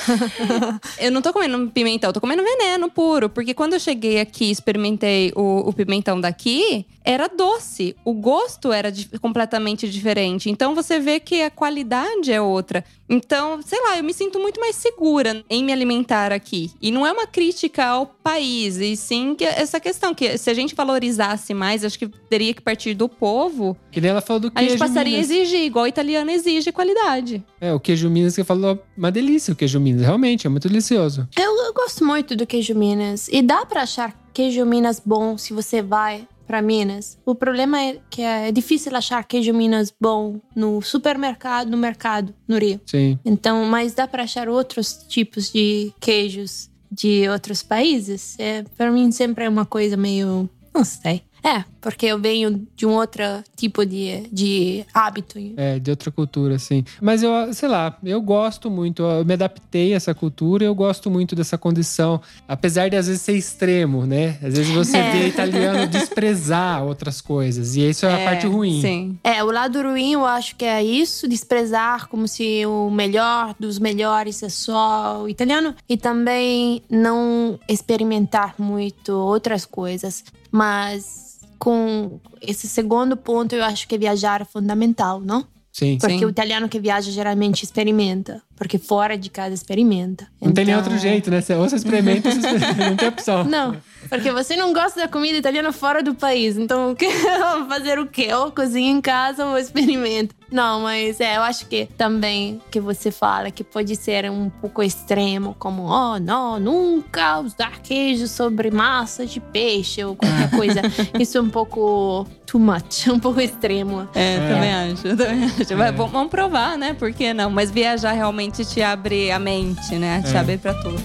[0.99, 3.29] eu não tô comendo um pimentão, eu tô comendo veneno puro.
[3.29, 7.95] Porque quando eu cheguei aqui experimentei o, o pimentão daqui, era doce.
[8.05, 10.49] O gosto era di- completamente diferente.
[10.49, 12.83] Então você vê que a qualidade é outra.
[13.09, 16.71] Então, sei lá, eu me sinto muito mais segura em me alimentar aqui.
[16.81, 20.53] E não é uma crítica ao país, e sim que essa questão que se a
[20.53, 24.47] gente valorizasse mais, acho que teria que partir do povo, Que nem ela falou do
[24.47, 25.29] a queijo gente passaria Minas.
[25.29, 27.43] a exigir, igual o italiano exige qualidade.
[27.59, 30.03] É, o queijo Minas que falou, uma delícia o queijo Minas.
[30.03, 31.27] Realmente, é muito delicioso.
[31.37, 33.27] Eu, eu gosto muito do queijo Minas.
[33.27, 37.17] E dá pra achar queijo Minas bom se você vai pra Minas.
[37.25, 42.59] O problema é que é difícil achar queijo Minas bom no supermercado, no mercado, no
[42.59, 42.79] Rio.
[42.85, 43.17] Sim.
[43.25, 48.35] Então, mas dá pra achar outros tipos de queijos de outros países.
[48.37, 51.21] É, para mim sempre é uma coisa meio, não sei.
[51.45, 53.21] É, porque eu venho de um outro
[53.53, 55.37] tipo de, de hábito.
[55.57, 56.85] É, de outra cultura, assim.
[57.01, 61.11] Mas eu, sei lá, eu gosto muito, eu me adaptei a essa cultura, eu gosto
[61.11, 62.21] muito dessa condição.
[62.47, 64.37] Apesar de às vezes ser extremo, né?
[64.41, 65.11] Às vezes você É.
[65.11, 67.75] vê italiano desprezar outras coisas.
[67.75, 68.79] E isso é, a parte ruim.
[68.79, 69.19] Sim.
[69.21, 73.79] É, o lado ruim eu acho que é isso, desprezar como se o melhor dos
[73.79, 75.75] melhores é só o italiano.
[75.89, 80.23] E também não experimentar muito outras coisas.
[80.53, 85.47] Mas com esse segundo ponto, eu acho que viajar é fundamental, não?
[85.71, 85.97] Sim.
[85.99, 86.25] Porque Sim.
[86.25, 88.43] o italiano que viaja geralmente experimenta.
[88.55, 90.27] Porque fora de casa experimenta.
[90.41, 91.41] Não tem nem Então- outro jeito, né?
[91.41, 92.85] Você- Ou você experimenta, ou você experimenta.
[92.89, 93.43] não tem opção.
[93.43, 93.75] Não,
[94.09, 96.57] porque você não gosta da comida italiana fora do país.
[96.57, 96.95] Então,
[97.67, 98.29] fazer o quê?
[98.33, 100.35] Ou cozinha em casa ou experimenta.
[100.51, 104.83] Não, mas é, eu acho que também que você fala que pode ser um pouco
[104.83, 110.81] extremo, como, oh, não, nunca usar queijo sobre massa de peixe ou qualquer coisa.
[111.19, 114.07] Isso é um pouco too much, um pouco extremo.
[114.13, 114.53] É, É.
[114.53, 115.01] também acho.
[115.17, 115.75] também acho.
[115.75, 115.91] Vai, É.
[115.91, 116.93] vamos vamos provar, né?
[116.93, 117.49] Por que não?
[117.49, 120.21] Mas viajar realmente te abre a mente, né?
[120.21, 120.39] Te É.
[120.39, 121.03] abre pra tudo.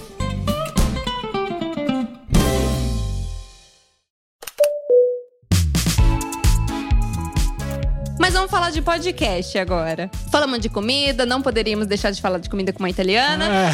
[8.19, 10.11] Mas vamos falar de podcast agora.
[10.29, 13.45] Falamos de comida, não poderíamos deixar de falar de comida com uma italiana.
[13.45, 13.69] É.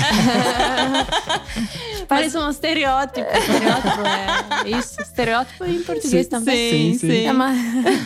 [2.08, 3.28] Parece um estereótipo.
[3.28, 5.02] Estereótipo é isso.
[5.02, 6.94] Estereótipo em português Sim, também.
[6.94, 7.26] Sim, sim.
[7.26, 7.58] É, mas,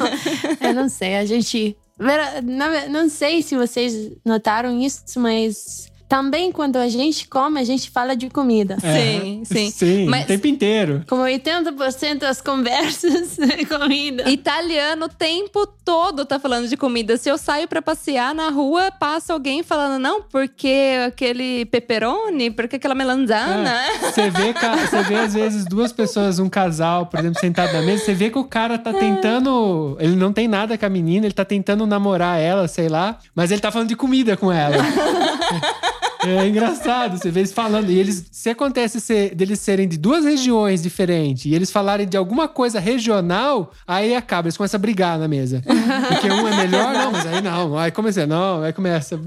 [0.62, 1.76] eu não sei, a gente.
[2.00, 2.42] Vera-
[2.90, 8.16] Não sei se vocês notaram isso, mas também quando a gente come, a gente fala
[8.16, 8.78] de comida.
[8.82, 9.70] Sim, sim.
[9.70, 11.04] Sim, Mas- o tempo inteiro.
[11.08, 14.28] Como 80% das conversas é comida.
[14.28, 17.16] Italiano o tempo todo tá falando de comida.
[17.16, 22.78] Se eu saio pra passear na rua, passa alguém falando, não, porque aquele pepperoni, porque
[22.78, 23.70] aquela melanzana.
[23.70, 27.82] É, Você vê, você vê, às vezes, duas pessoas, um casal, por exemplo, sentado na
[27.84, 29.96] mesa, você vê que o cara tá tentando.
[30.00, 33.52] Ele não tem nada com a menina, ele tá tentando namorar ela, sei lá, mas
[33.52, 34.78] ele tá falando de comida com ela.
[36.22, 37.90] É engraçado, você vê eles falando.
[37.90, 42.18] E eles, se acontece ser, deles serem de duas regiões diferentes e eles falarem de
[42.18, 45.64] alguma coisa regional, aí acaba, eles começam a brigar na mesa.
[46.10, 47.78] Porque um é melhor, não, mas aí não.
[47.78, 49.20] Aí começa, não, aí começa.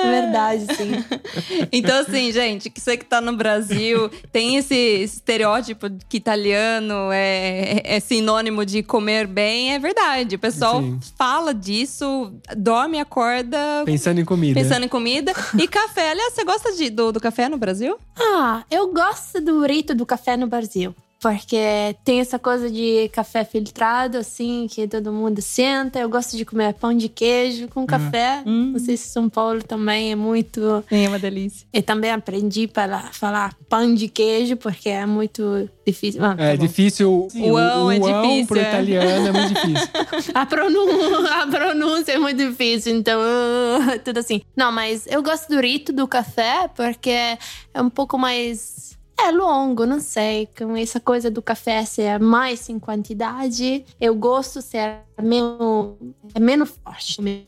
[0.00, 0.90] É verdade, sim.
[1.72, 7.80] Então, assim, gente, que você que tá no Brasil, tem esse estereótipo que italiano é,
[7.84, 10.36] é sinônimo de comer bem, é verdade.
[10.36, 10.98] O pessoal Sim.
[11.16, 14.60] fala disso, dorme, acorda Pensando em comida.
[14.60, 15.32] pensando em comida.
[15.58, 16.10] E café.
[16.10, 17.98] Aliás, você gosta de, do, do café no Brasil?
[18.18, 20.94] Ah, eu gosto do rito do café no Brasil.
[21.20, 25.98] Porque tem essa coisa de café filtrado, assim, que todo mundo senta.
[25.98, 28.42] Eu gosto de comer pão de queijo com café.
[28.46, 28.70] Hum.
[28.72, 30.82] Não sei se São Paulo também é muito.
[30.88, 31.66] Sim, é uma delícia.
[31.72, 36.24] Eu também aprendi para falar pão de queijo, porque é muito difícil.
[36.24, 36.66] Ah, tá É bom.
[36.66, 37.28] difícil.
[37.30, 38.62] sim, Uão o, é o uão difícil, pro é.
[38.68, 39.88] italiano é muito difícil.
[40.34, 43.20] A pronúncia, a pronúncia é muito difícil, então
[44.04, 44.40] tudo assim.
[44.56, 47.38] Não, mas eu gosto do rito do café porque é
[47.82, 48.89] um pouco mais.
[49.26, 50.48] É longo, não sei.
[50.58, 55.94] Com essa coisa do café ser mais em quantidade, eu gosto ser menos,
[56.34, 57.46] é menos forte, menos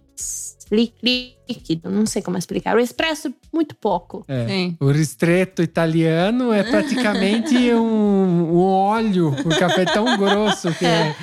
[0.71, 0.93] lí-
[1.49, 1.91] líquido.
[1.91, 2.77] Não sei como explicar.
[2.77, 4.25] O expresso, muito pouco.
[4.29, 4.47] É.
[4.47, 4.77] Sim.
[4.81, 9.29] O ristretto italiano é praticamente um, um óleo.
[9.31, 11.15] O café é tão grosso que é.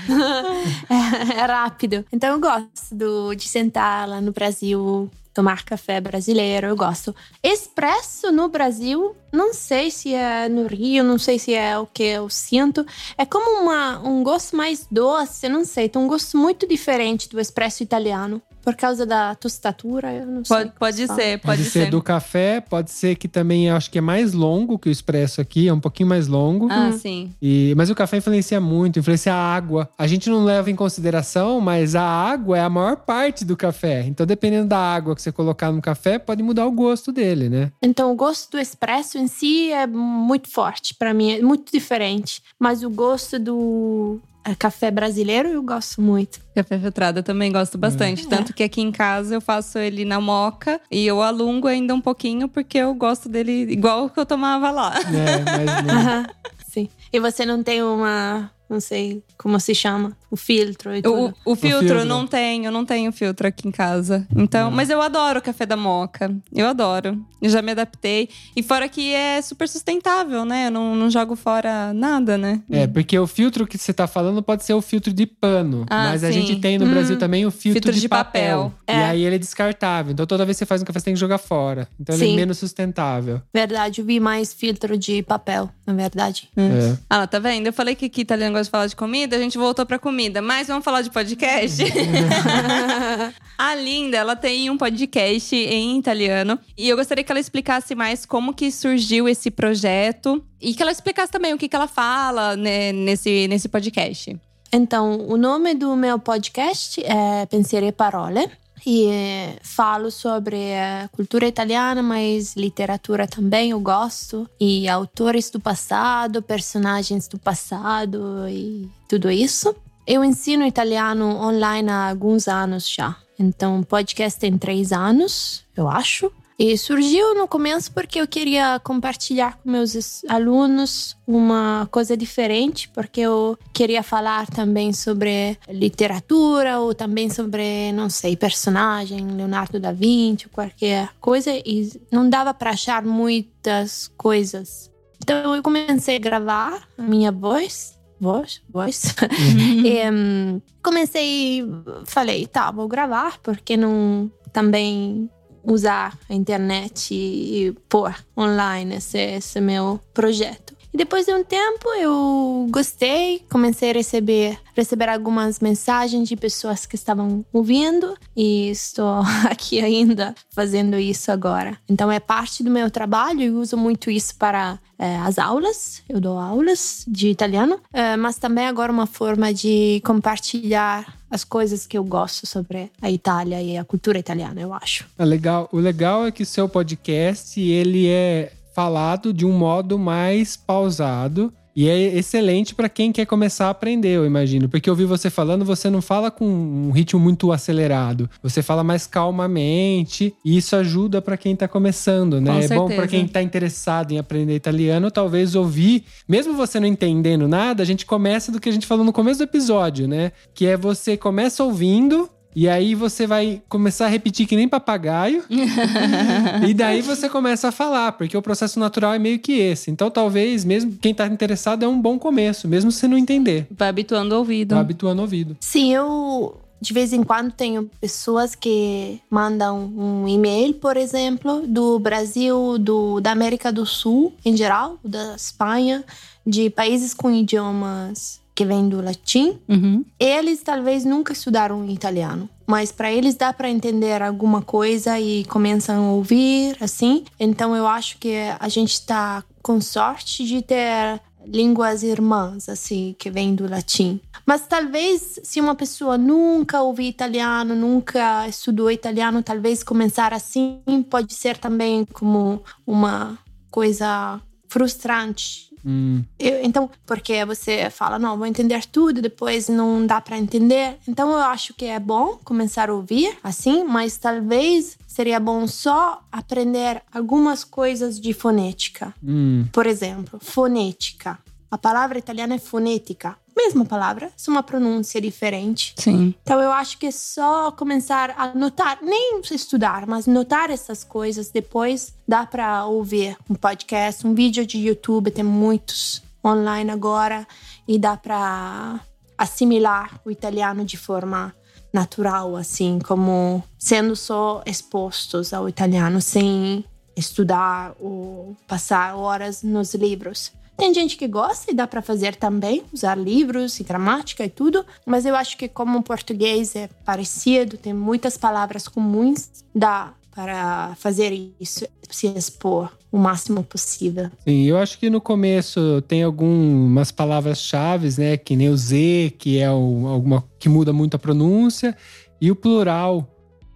[0.89, 2.05] é, é rápido.
[2.11, 7.15] Então eu gosto do- de sentar lá no Brasil, tomar café brasileiro, eu gosto.
[7.43, 12.03] Expresso no Brasil, não sei se é no Rio, não sei se é o que
[12.03, 12.85] eu sinto.
[13.17, 15.87] É como uma, um gosto mais doce, não sei.
[15.87, 18.41] Tem um gosto muito diferente do expresso italiano.
[18.69, 20.55] Por causa da tostatura, eu não sei.
[20.55, 23.89] Pode, como pode se ser, Pode, pode, ser, do café, pode ser que também acho
[23.89, 26.67] que é mais longo que o expresso aqui, é um pouquinho mais longo.
[26.69, 27.33] Ah, sim.
[27.41, 29.89] E, mas o café influencia muito, influencia a água.
[29.97, 34.03] A gente não leva em consideração, mas a água é a maior parte do café.
[34.05, 37.71] Então, dependendo da água que você colocar no café, pode mudar o gosto dele, né?
[37.81, 42.43] Então, o gosto do expresso em si é muito forte para mim, é muito diferente.
[42.59, 44.19] Mas o gosto do
[44.57, 46.39] café brasileiro eu gosto muito.
[46.55, 48.27] Café filtrado eu também gosto bastante.
[48.27, 52.01] Tanto que aqui em casa eu faço ele na moca e eu alongo ainda um
[52.01, 54.93] pouquinho porque eu gosto dele igual que eu tomava lá.
[54.99, 55.99] É, mas não.
[55.99, 56.25] Aham,
[56.69, 56.89] Sim.
[57.11, 61.33] E você não tem uma, não sei como se chama, o filtro e tudo.
[61.45, 62.05] O, o filtro, filtro.
[62.05, 64.27] não tenho, não tenho filtro aqui em casa.
[64.35, 66.33] Então, mas eu adoro o café da moca.
[66.53, 67.17] Eu adoro.
[67.41, 68.29] Eu já me adaptei.
[68.55, 70.67] E fora que é super sustentável, né?
[70.67, 72.61] Eu não, não jogo fora nada, né?
[72.69, 75.85] É, porque o filtro que você tá falando pode ser o filtro de pano.
[75.89, 76.41] Ah, mas a sim.
[76.41, 78.71] gente tem no Brasil também o filtro, Filtro de, de papel.
[78.71, 78.73] papel.
[78.87, 79.05] E É.
[79.05, 80.11] aí ele é descartável.
[80.11, 81.87] Então toda vez que você faz um café, você tem que jogar fora.
[81.99, 82.35] Então ele é Sim.
[82.35, 83.41] menos sustentável.
[83.53, 86.49] Verdade, eu vi mais filtro de papel, na verdade.
[86.57, 86.97] É.
[87.09, 87.67] Ah, tá vendo?
[87.67, 90.41] Eu falei que aqui italiano gosta de falar de comida, a gente voltou pra comida.
[90.41, 91.81] Mas vamos falar de podcast?
[93.57, 96.59] a Linda, ela tem um podcast em italiano.
[96.77, 100.43] E eu gostaria que ela explicasse mais como que surgiu esse projeto.
[100.61, 104.37] E que ela explicasse também o que, que ela fala né, nesse, nesse podcast.
[104.71, 108.49] Então, o nome do meu podcast é Pensieri e Parole.
[108.85, 114.49] E falo sobre eh, cultura italiana, mas literatura também eu gosto.
[114.59, 119.75] E autores do passado, personagens do passado e tudo isso.
[120.07, 123.15] Eu ensino italiano online há alguns anos já.
[123.37, 126.31] Então, podcast tem três anos, eu acho.
[126.59, 133.21] E surgiu no começo porque eu queria compartilhar com meus alunos uma coisa diferente, porque
[133.21, 140.47] eu queria falar também sobre literatura ou também sobre, não sei, personagem, Leonardo da Vinci,
[140.47, 144.91] ou qualquer coisa, e não dava para achar muitas coisas.
[145.23, 149.15] Então eu comecei a gravar a minha voz, voz, voz.
[149.85, 151.63] E, hum, comecei,
[152.05, 155.29] falei, tá, vou gravar, porque não também
[155.69, 160.79] usar a internet e pôr online esse, esse meu projeto.
[160.93, 166.85] E depois de um tempo eu gostei, comecei a receber, receber algumas mensagens de pessoas
[166.85, 171.77] que estavam ouvindo e estou aqui ainda fazendo isso agora.
[171.87, 176.01] Então é parte do meu trabalho e uso muito isso para eh, as aulas.
[176.09, 181.85] Eu dou aulas de italiano, eh, mas também agora uma forma de compartilhar as coisas
[181.85, 185.05] que eu gosto sobre a Itália e a cultura italiana, eu acho.
[185.17, 185.69] É legal.
[185.71, 191.53] O legal é que seu podcast, ele é falado de um modo mais pausado.
[191.75, 194.67] E é excelente para quem quer começar a aprender, eu imagino.
[194.67, 198.29] Porque eu vi você falando, você não fala com um ritmo muito acelerado.
[198.41, 200.33] Você fala mais calmamente.
[200.43, 202.67] E isso ajuda para quem tá começando, né?
[202.67, 206.03] Com é bom para quem tá interessado em aprender italiano, talvez ouvir.
[206.27, 209.39] Mesmo você não entendendo nada, a gente começa do que a gente falou no começo
[209.39, 210.31] do episódio, né?
[210.53, 212.29] Que é você começa ouvindo.
[212.55, 215.43] E aí você vai começar a repetir que nem papagaio.
[216.67, 219.91] e daí você começa a falar, porque o processo natural é meio que esse.
[219.91, 223.67] Então talvez, mesmo quem tá interessado, é um bom começo, mesmo se não entender.
[223.71, 224.75] Vai habituando o ouvido.
[224.75, 225.57] Tá habituando o ouvido.
[225.59, 231.99] Sim, eu de vez em quando tenho pessoas que mandam um e-mail, por exemplo, do
[231.99, 236.03] Brasil, do, da América do Sul em geral, da Espanha,
[236.45, 239.57] de países com idiomas que vêm do latim.
[239.69, 240.03] Uhum.
[240.19, 246.09] Eles talvez nunca estudaram italiano, mas para eles dá para entender alguma coisa e começam
[246.09, 247.23] a ouvir assim.
[247.39, 253.31] Então eu acho que a gente está com sorte de ter línguas irmãs, assim, que
[253.31, 254.19] vem do latim.
[254.45, 261.33] Mas talvez, se uma pessoa nunca ouviu italiano, nunca estudou italiano, talvez começar assim pode
[261.33, 263.39] ser também como uma
[263.71, 270.19] coisa frustrante Hum, eu- então, porque você fala, não, vou entender tudo, depois não dá
[270.21, 270.97] para entender.
[271.07, 276.21] Então, eu acho que é bom começar a ouvir assim, mas talvez seria bom só
[276.31, 279.13] aprender algumas coisas de fonética.
[279.23, 279.65] hum.
[279.71, 281.37] Por exemplo, fonética.
[281.71, 283.37] A palavra italiana é fonética.
[283.61, 285.93] Mesma palavra, só uma pronúncia diferente.
[285.97, 286.33] Sim.
[286.41, 291.49] Então eu acho que é só começar a notar, nem estudar, mas notar essas coisas.
[291.49, 297.45] Depois dá para ouvir um podcast, um vídeo de YouTube, tem muitos online agora
[297.85, 299.01] e dá para
[299.37, 301.53] assimilar o italiano de forma
[301.91, 310.53] natural, assim, como sendo só expostos ao italiano sem estudar ou passar horas nos livros.
[310.79, 314.85] Tem gente que gosta e dá para fazer também, usar livros e gramática e tudo,
[315.05, 320.95] mas eu acho que como o português é parecido, tem muitas palavras comuns, dá para
[320.97, 324.29] fazer isso, se expor o máximo possível.
[324.47, 328.37] Sim, eu acho que no começo tem algumas palavras-chave, né?
[328.37, 331.95] Que nem o Z, que é o- alguma que muda muito a pronúncia,
[332.39, 333.27] e o plural.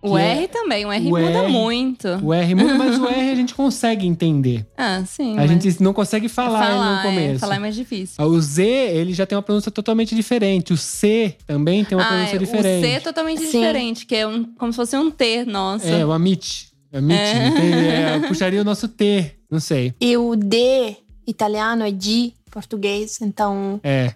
[0.03, 1.47] O é- R também, o R o muda R.
[1.51, 2.07] muito.
[2.21, 4.65] O R muda, mas o R a gente consegue entender.
[4.77, 5.37] Ah, sim.
[5.39, 7.35] A gente não consegue falar, falar, no começo.
[7.35, 8.23] É, falar é mais difícil.
[8.23, 10.73] O Z, ele já tem uma pronúncia totalmente diferente.
[10.73, 12.83] O C também tem uma Ah, pronúncia é, diferente.
[12.85, 13.45] o C é totalmente Sim.
[13.45, 15.87] diferente, que é um- como se fosse um T, nossa.
[15.87, 16.67] É, o Amit.
[16.93, 17.19] Amit.
[17.19, 17.51] É.
[17.51, 19.31] tem- é, puxaria o nosso T.
[19.49, 19.93] Não sei.
[20.01, 20.95] E o D
[21.25, 24.13] italiano é de português, então É.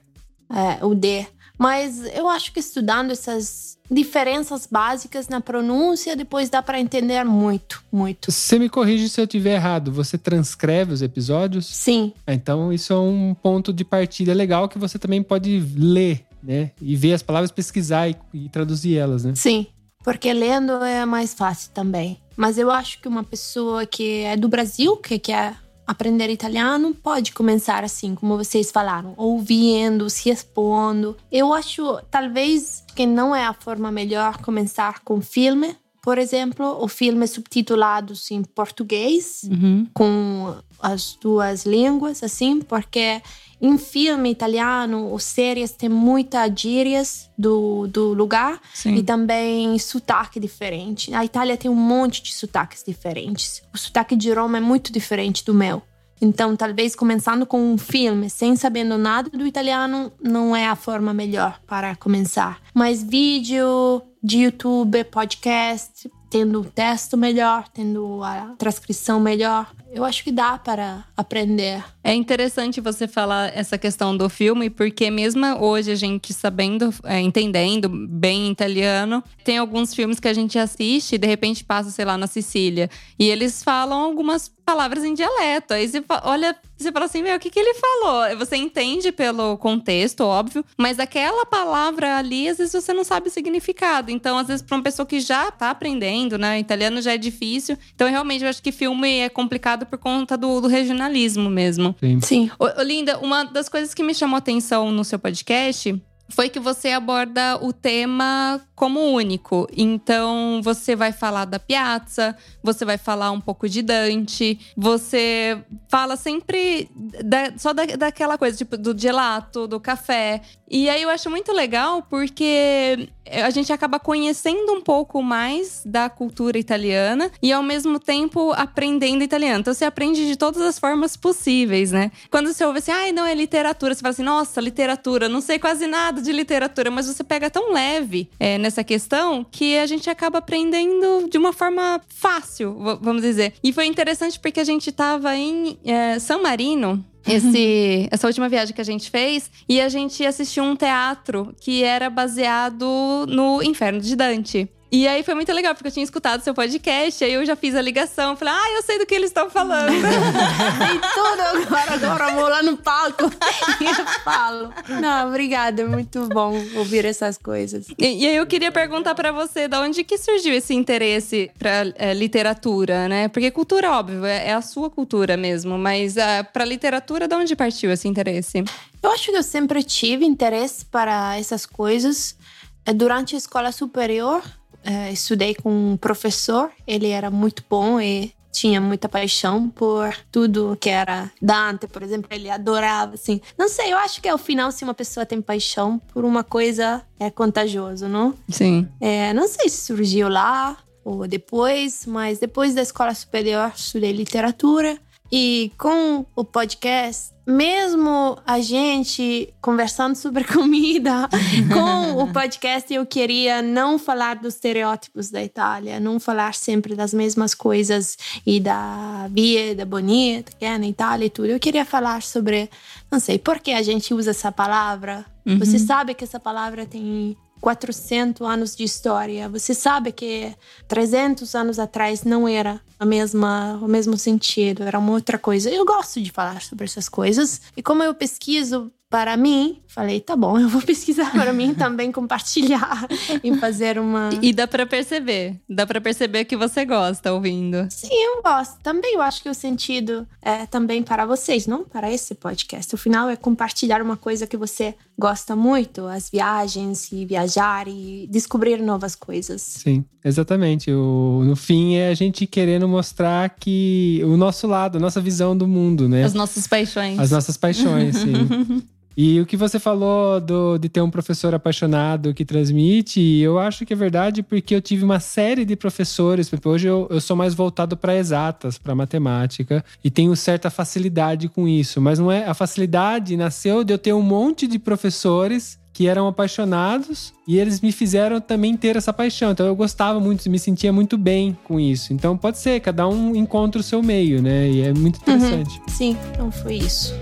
[0.53, 1.25] é, o D.
[1.57, 7.83] Mas eu acho que estudando essas diferenças básicas na pronúncia, depois dá para entender muito,
[7.91, 8.31] muito.
[8.31, 9.91] Você me corrige se eu estiver errado.
[9.91, 11.65] Você transcreve os episódios?
[11.65, 16.25] Sim, Ah, Então, isso é um ponto de partida legal que você também pode ler,
[16.43, 16.71] né?
[16.81, 19.33] E ver as palavras, pesquisar e, e traduzir elas, né?
[19.35, 19.67] sim.
[20.03, 22.17] Porque lendo é mais fácil também.
[22.37, 25.57] Mas eu acho que uma pessoa que é do Brasil, que quer
[25.87, 31.15] aprender italiano, pode começar assim, como vocês falaram, ouvindo, se expondo.
[31.31, 35.75] Eu acho, talvez, que não é a forma melhor começar com filme.
[36.07, 39.85] Por exemplo, o filme subtitulados em português, Uhum.
[39.93, 43.21] com as duas línguas, assim, porque
[43.61, 48.95] em filme italiano, os séries têm muitas gírias do, do lugar Sim.
[48.95, 51.13] e também sotaque diferente.
[51.13, 53.61] A Itália tem um monte de sotaques diferentes.
[53.73, 55.81] O sotaque de Roma é muito diferente do meu.
[56.21, 61.13] Então, talvez começando com um filme, sem sabendo nada do italiano, não é a forma
[61.13, 62.59] melhor para começar.
[62.73, 70.23] Mas vídeo de YouTube, podcast, tendo o texto melhor, tendo a transcrição melhor, eu acho
[70.23, 71.83] que dá para aprender.
[72.03, 77.19] É interessante você falar essa questão do filme, porque mesmo hoje a gente sabendo, é,
[77.19, 82.05] entendendo bem italiano, tem alguns filmes que a gente assiste e de repente passa, sei
[82.05, 82.89] lá, na Sicília.
[83.17, 85.73] E eles falam algumas palavras em dialeto.
[85.73, 88.37] Aí você olha, você fala assim, meu, o que, que ele falou?
[88.37, 93.31] Você entende pelo contexto, óbvio, mas aquela palavra ali, às vezes você não sabe o
[93.31, 94.11] significado.
[94.11, 96.59] Então, às vezes, para uma pessoa que já tá aprendendo, né?
[96.59, 97.77] Italiano já é difícil.
[97.95, 101.95] Então, realmente, eu acho que filme é complicado por conta do, do regionalismo mesmo.
[102.01, 102.19] Sim.
[102.19, 102.51] Sim.
[102.59, 105.95] Ô, ô, Linda, uma das coisas que me chamou a atenção no seu podcast
[106.29, 109.67] foi que você aborda o tema como único.
[109.75, 115.57] Então, você vai falar da Piazza, você vai falar um pouco de Dante, você
[115.89, 116.87] fala sempre
[117.25, 120.41] da- só da, daquela coisa, tipo, do gelato, do café.
[120.69, 126.07] E aí eu acho muito legal porque a gente acaba conhecendo um pouco mais da
[126.09, 129.61] cultura italiana e ao mesmo tempo aprendendo italiano.
[129.61, 132.11] Então você aprende de todas as formas possíveis, né?
[132.29, 135.57] Quando você ouve assim, ai, não, é literatura, você fala assim, nossa, literatura, não sei
[135.57, 140.09] quase nada de literatura, mas você pega tão leve é, nessa questão que a gente
[140.09, 143.53] acaba aprendendo de uma forma fácil, vamos dizer.
[143.63, 148.73] E foi interessante porque a gente tava em é, San Marino esse, essa última viagem
[148.73, 153.99] que a gente fez e a gente assistiu um teatro que era baseado no Inferno
[153.99, 154.69] de Dante.
[154.89, 157.75] E aí foi muito legal, porque eu tinha escutado seu podcast, aí eu já fiz
[157.75, 158.37] a ligação.
[158.37, 159.91] Falei, ah, eu sei do que eles estão falando.
[159.91, 163.23] Sei tudo agora, agora vou lá no palco
[163.81, 164.73] e eu falo.
[165.01, 167.87] Não, obrigada, é muito bom ouvir essas coisas.
[167.97, 171.85] E, e aí eu queria perguntar pra você, da onde que surgiu esse interesse pra
[171.95, 173.27] é, literatura, né?
[173.27, 177.55] Porque cultura, óbvio, é, é a sua cultura mesmo, mas uh, pra literatura, da onde
[177.55, 178.63] partiu esse interesse?
[179.03, 182.37] Eu acho que eu sempre tive interesse para essas coisas.
[182.85, 184.41] Eh, Durante a escola superior,
[184.87, 190.77] eh, estudei com um professor, ele era muito bom e tinha muita paixão por tudo
[190.79, 193.39] que era Dante, por exemplo, ele adorava, assim.
[193.57, 197.03] Não sei, eu acho que ao final, se uma pessoa tem paixão por uma coisa,
[197.19, 198.33] é contagioso, não?
[198.49, 198.87] Sim.
[198.99, 204.97] É, não sei se surgiu lá ou depois, mas depois da escola superior estudei literatura
[205.31, 211.29] e com o podcast, mesmo a gente conversando sobre comida,
[211.73, 217.13] com o podcast eu queria não falar dos estereótipos da Itália, não falar sempre das
[217.13, 221.47] mesmas coisas e da vida bonita que é na Itália e tudo.
[221.47, 222.69] Eu queria falar sobre,
[223.11, 225.25] não sei, por que a gente usa essa palavra.
[225.59, 229.49] Você sabe que essa palavra tem 400 anos de história.
[229.49, 230.53] Você sabe que
[230.87, 235.69] 300 anos atrás não era a mesma, o mesmo sentido, era uma outra coisa.
[235.69, 237.61] Eu gosto de falar sobre essas coisas.
[237.75, 242.11] E como eu pesquiso para mim, falei, tá bom, eu vou pesquisar para mim também,
[242.11, 243.07] compartilhar
[243.43, 244.29] e fazer uma.
[244.41, 245.59] E dá pra perceber.
[245.69, 247.87] Dá pra perceber que você gosta ouvindo.
[247.89, 248.77] Sim, eu gosto.
[248.81, 252.93] Também eu acho que o sentido é também para vocês, não para esse podcast.
[252.93, 258.27] O final é compartilhar uma coisa que você gosta muito, as viagens e viajar e
[258.29, 259.61] descobrir novas coisas.
[259.61, 260.91] Sim, exatamente.
[260.91, 265.57] O, no fim é a gente querendo mostrar que o nosso lado, a nossa visão
[265.57, 266.23] do mundo, né?
[266.23, 267.17] As nossas paixões.
[267.17, 268.87] As nossas paixões, sim.
[269.17, 273.83] E o que você falou do, de ter um professor apaixonado que transmite, eu acho
[273.83, 276.51] que é verdade porque eu tive uma série de professores.
[276.63, 281.67] Hoje eu, eu sou mais voltado para exatas, para matemática, e tenho certa facilidade com
[281.67, 281.99] isso.
[281.99, 286.27] Mas não é a facilidade nasceu de eu ter um monte de professores que eram
[286.27, 289.49] apaixonados e eles me fizeram também ter essa paixão.
[289.49, 292.13] Então eu gostava muito, me sentia muito bem com isso.
[292.13, 294.69] Então pode ser, cada um encontra o seu meio, né?
[294.69, 295.81] E é muito interessante.
[295.87, 297.15] Sim, então foi isso.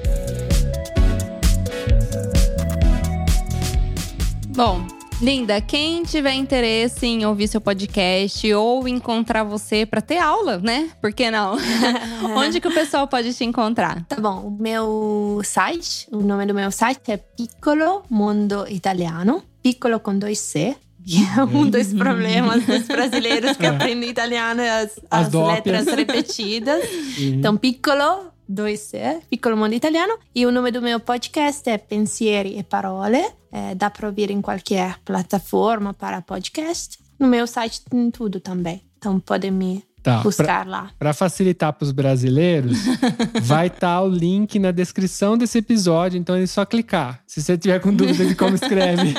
[4.55, 4.87] Bom,
[5.21, 10.91] Linda, quem tiver interesse em ouvir seu podcast ou encontrar você para ter aula, né?
[11.01, 11.57] Por que não?
[12.37, 14.05] Onde que o pessoal pode te encontrar?
[14.05, 19.43] Tá bom, o meu site, o nome do meu site é Piccolo Mundo Italiano.
[19.61, 20.73] Piccolo com dois C.
[21.05, 25.85] Que é um dos problemas dos brasileiros que aprendem italiano, é as, As as letras
[25.87, 26.81] repetidas.
[27.19, 30.17] Então, Piccolo, dois C, Piccolo Mundo Italiano.
[30.33, 33.23] E o nome do meu podcast é Pensieri e Parole.
[33.51, 36.99] É, dá para ouvir em qualquer plataforma para podcast.
[37.19, 38.81] No meu site tem tudo também.
[38.97, 40.91] Então, podem me Tá, buscar lá.
[40.99, 42.77] Para facilitar para os brasileiros,
[43.41, 47.23] vai estar o link na descrição desse episódio, então é só clicar.
[47.25, 49.15] Se você tiver com dúvida de como escreve.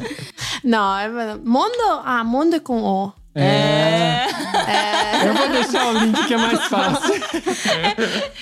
[0.64, 3.12] Não, é mundo, ah, mundo é com O.
[3.34, 4.26] É.
[5.26, 7.14] Eu vou deixar o link que é mais fácil.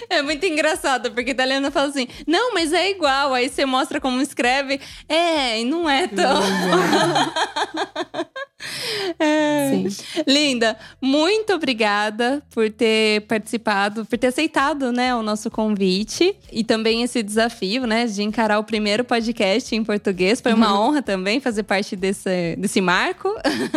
[0.08, 3.32] É muito engraçado, porque italiano fala assim: não, mas é igual.
[3.32, 4.80] Aí você mostra como escreve.
[5.08, 6.42] É, e não é tão.
[9.18, 9.82] É.
[10.26, 17.02] Linda, muito obrigada por ter participado, por ter aceitado, né, o nosso convite e também
[17.02, 20.40] esse desafio, né, de encarar o primeiro podcast em português.
[20.40, 23.28] Foi uma honra também fazer parte desse, desse marco.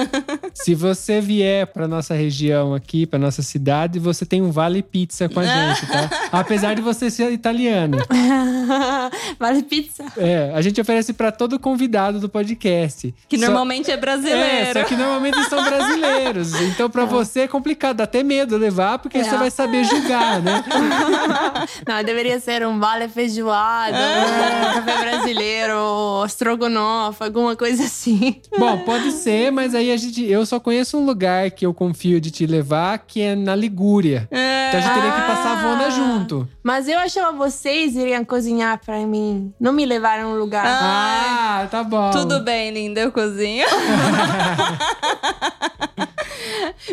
[0.53, 5.27] Se você vier para nossa região aqui, para nossa cidade, você tem um vale pizza
[5.29, 6.09] com a gente, tá?
[6.31, 7.97] Apesar de você ser italiano.
[9.39, 10.03] vale pizza.
[10.17, 13.13] É, a gente oferece para todo convidado do podcast.
[13.27, 14.39] Que Só- normalmente é brasileiro.
[14.41, 16.53] É, só que normalmente são brasileiros.
[16.73, 19.23] Então, pra você é complicado, dá até medo levar, porque É.
[19.23, 20.63] você vai saber julgar, né?
[21.87, 28.41] Não, deveria ser um vale feijoada, um café brasileiro, estrogonofe, alguma coisa assim.
[28.57, 30.23] Bom, pode ser, mas aí a gente.
[30.25, 34.27] Eu só conheço um lugar que eu confio de te levar, que é na Ligúria.
[34.31, 35.89] Então a gente teria que passar a Vona Ah.
[35.89, 36.47] junto.
[36.63, 39.53] Mas eu achava que vocês iriam cozinhar pra mim.
[39.59, 40.65] Não me levaram a um lugar.
[40.65, 42.09] Ah, tá bom.
[42.11, 43.65] Tudo bem, linda, eu cozinho.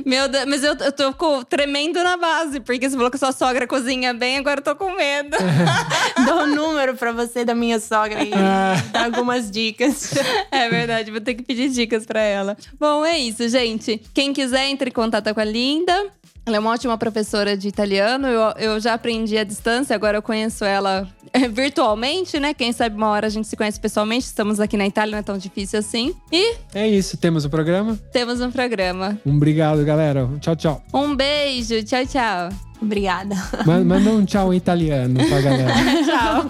[0.06, 3.32] Meu Deus, mas eu, eu tô com- tremendo na base, porque você falou que sua
[3.32, 5.36] sogra cozinha bem, agora eu tô com medo.
[6.26, 10.14] Dou o número pra você da minha sogra e dar algumas dicas.
[10.50, 12.56] É verdade, vou ter que pedir dicas pra ela.
[12.78, 14.00] Bom, é isso, gente.
[14.14, 16.06] Quem quiser, entre em contato com a Linda.
[16.46, 18.26] Ela é uma ótima professora de italiano.
[18.26, 22.52] Eu, eu já aprendi à distância, agora eu conheço ela eh, virtualmente, né?
[22.54, 24.24] Quem sabe uma hora a gente se conhece pessoalmente.
[24.26, 26.14] Estamos aqui na Itália, não é tão difícil assim.
[26.32, 27.98] E É isso, temos o programa.
[28.12, 29.18] temos um programa.
[29.24, 30.28] Um obrigado, galera.
[30.40, 30.82] Tchau, tchau.
[30.92, 32.48] Um beijo, tchau, tchau.
[32.82, 33.34] Obrigada.
[33.66, 35.74] Ma- Manda um tchau em italiano pra galera.
[36.04, 36.46] Ciao.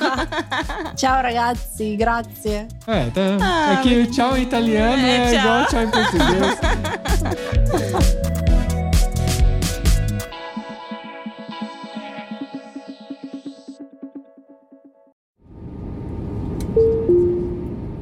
[0.96, 2.68] Ciao ragazzi, grazie.
[2.86, 3.72] É, tá.
[3.72, 5.40] é que o tchau em italiano É, é, tchau.
[5.40, 6.60] igual tchau em português.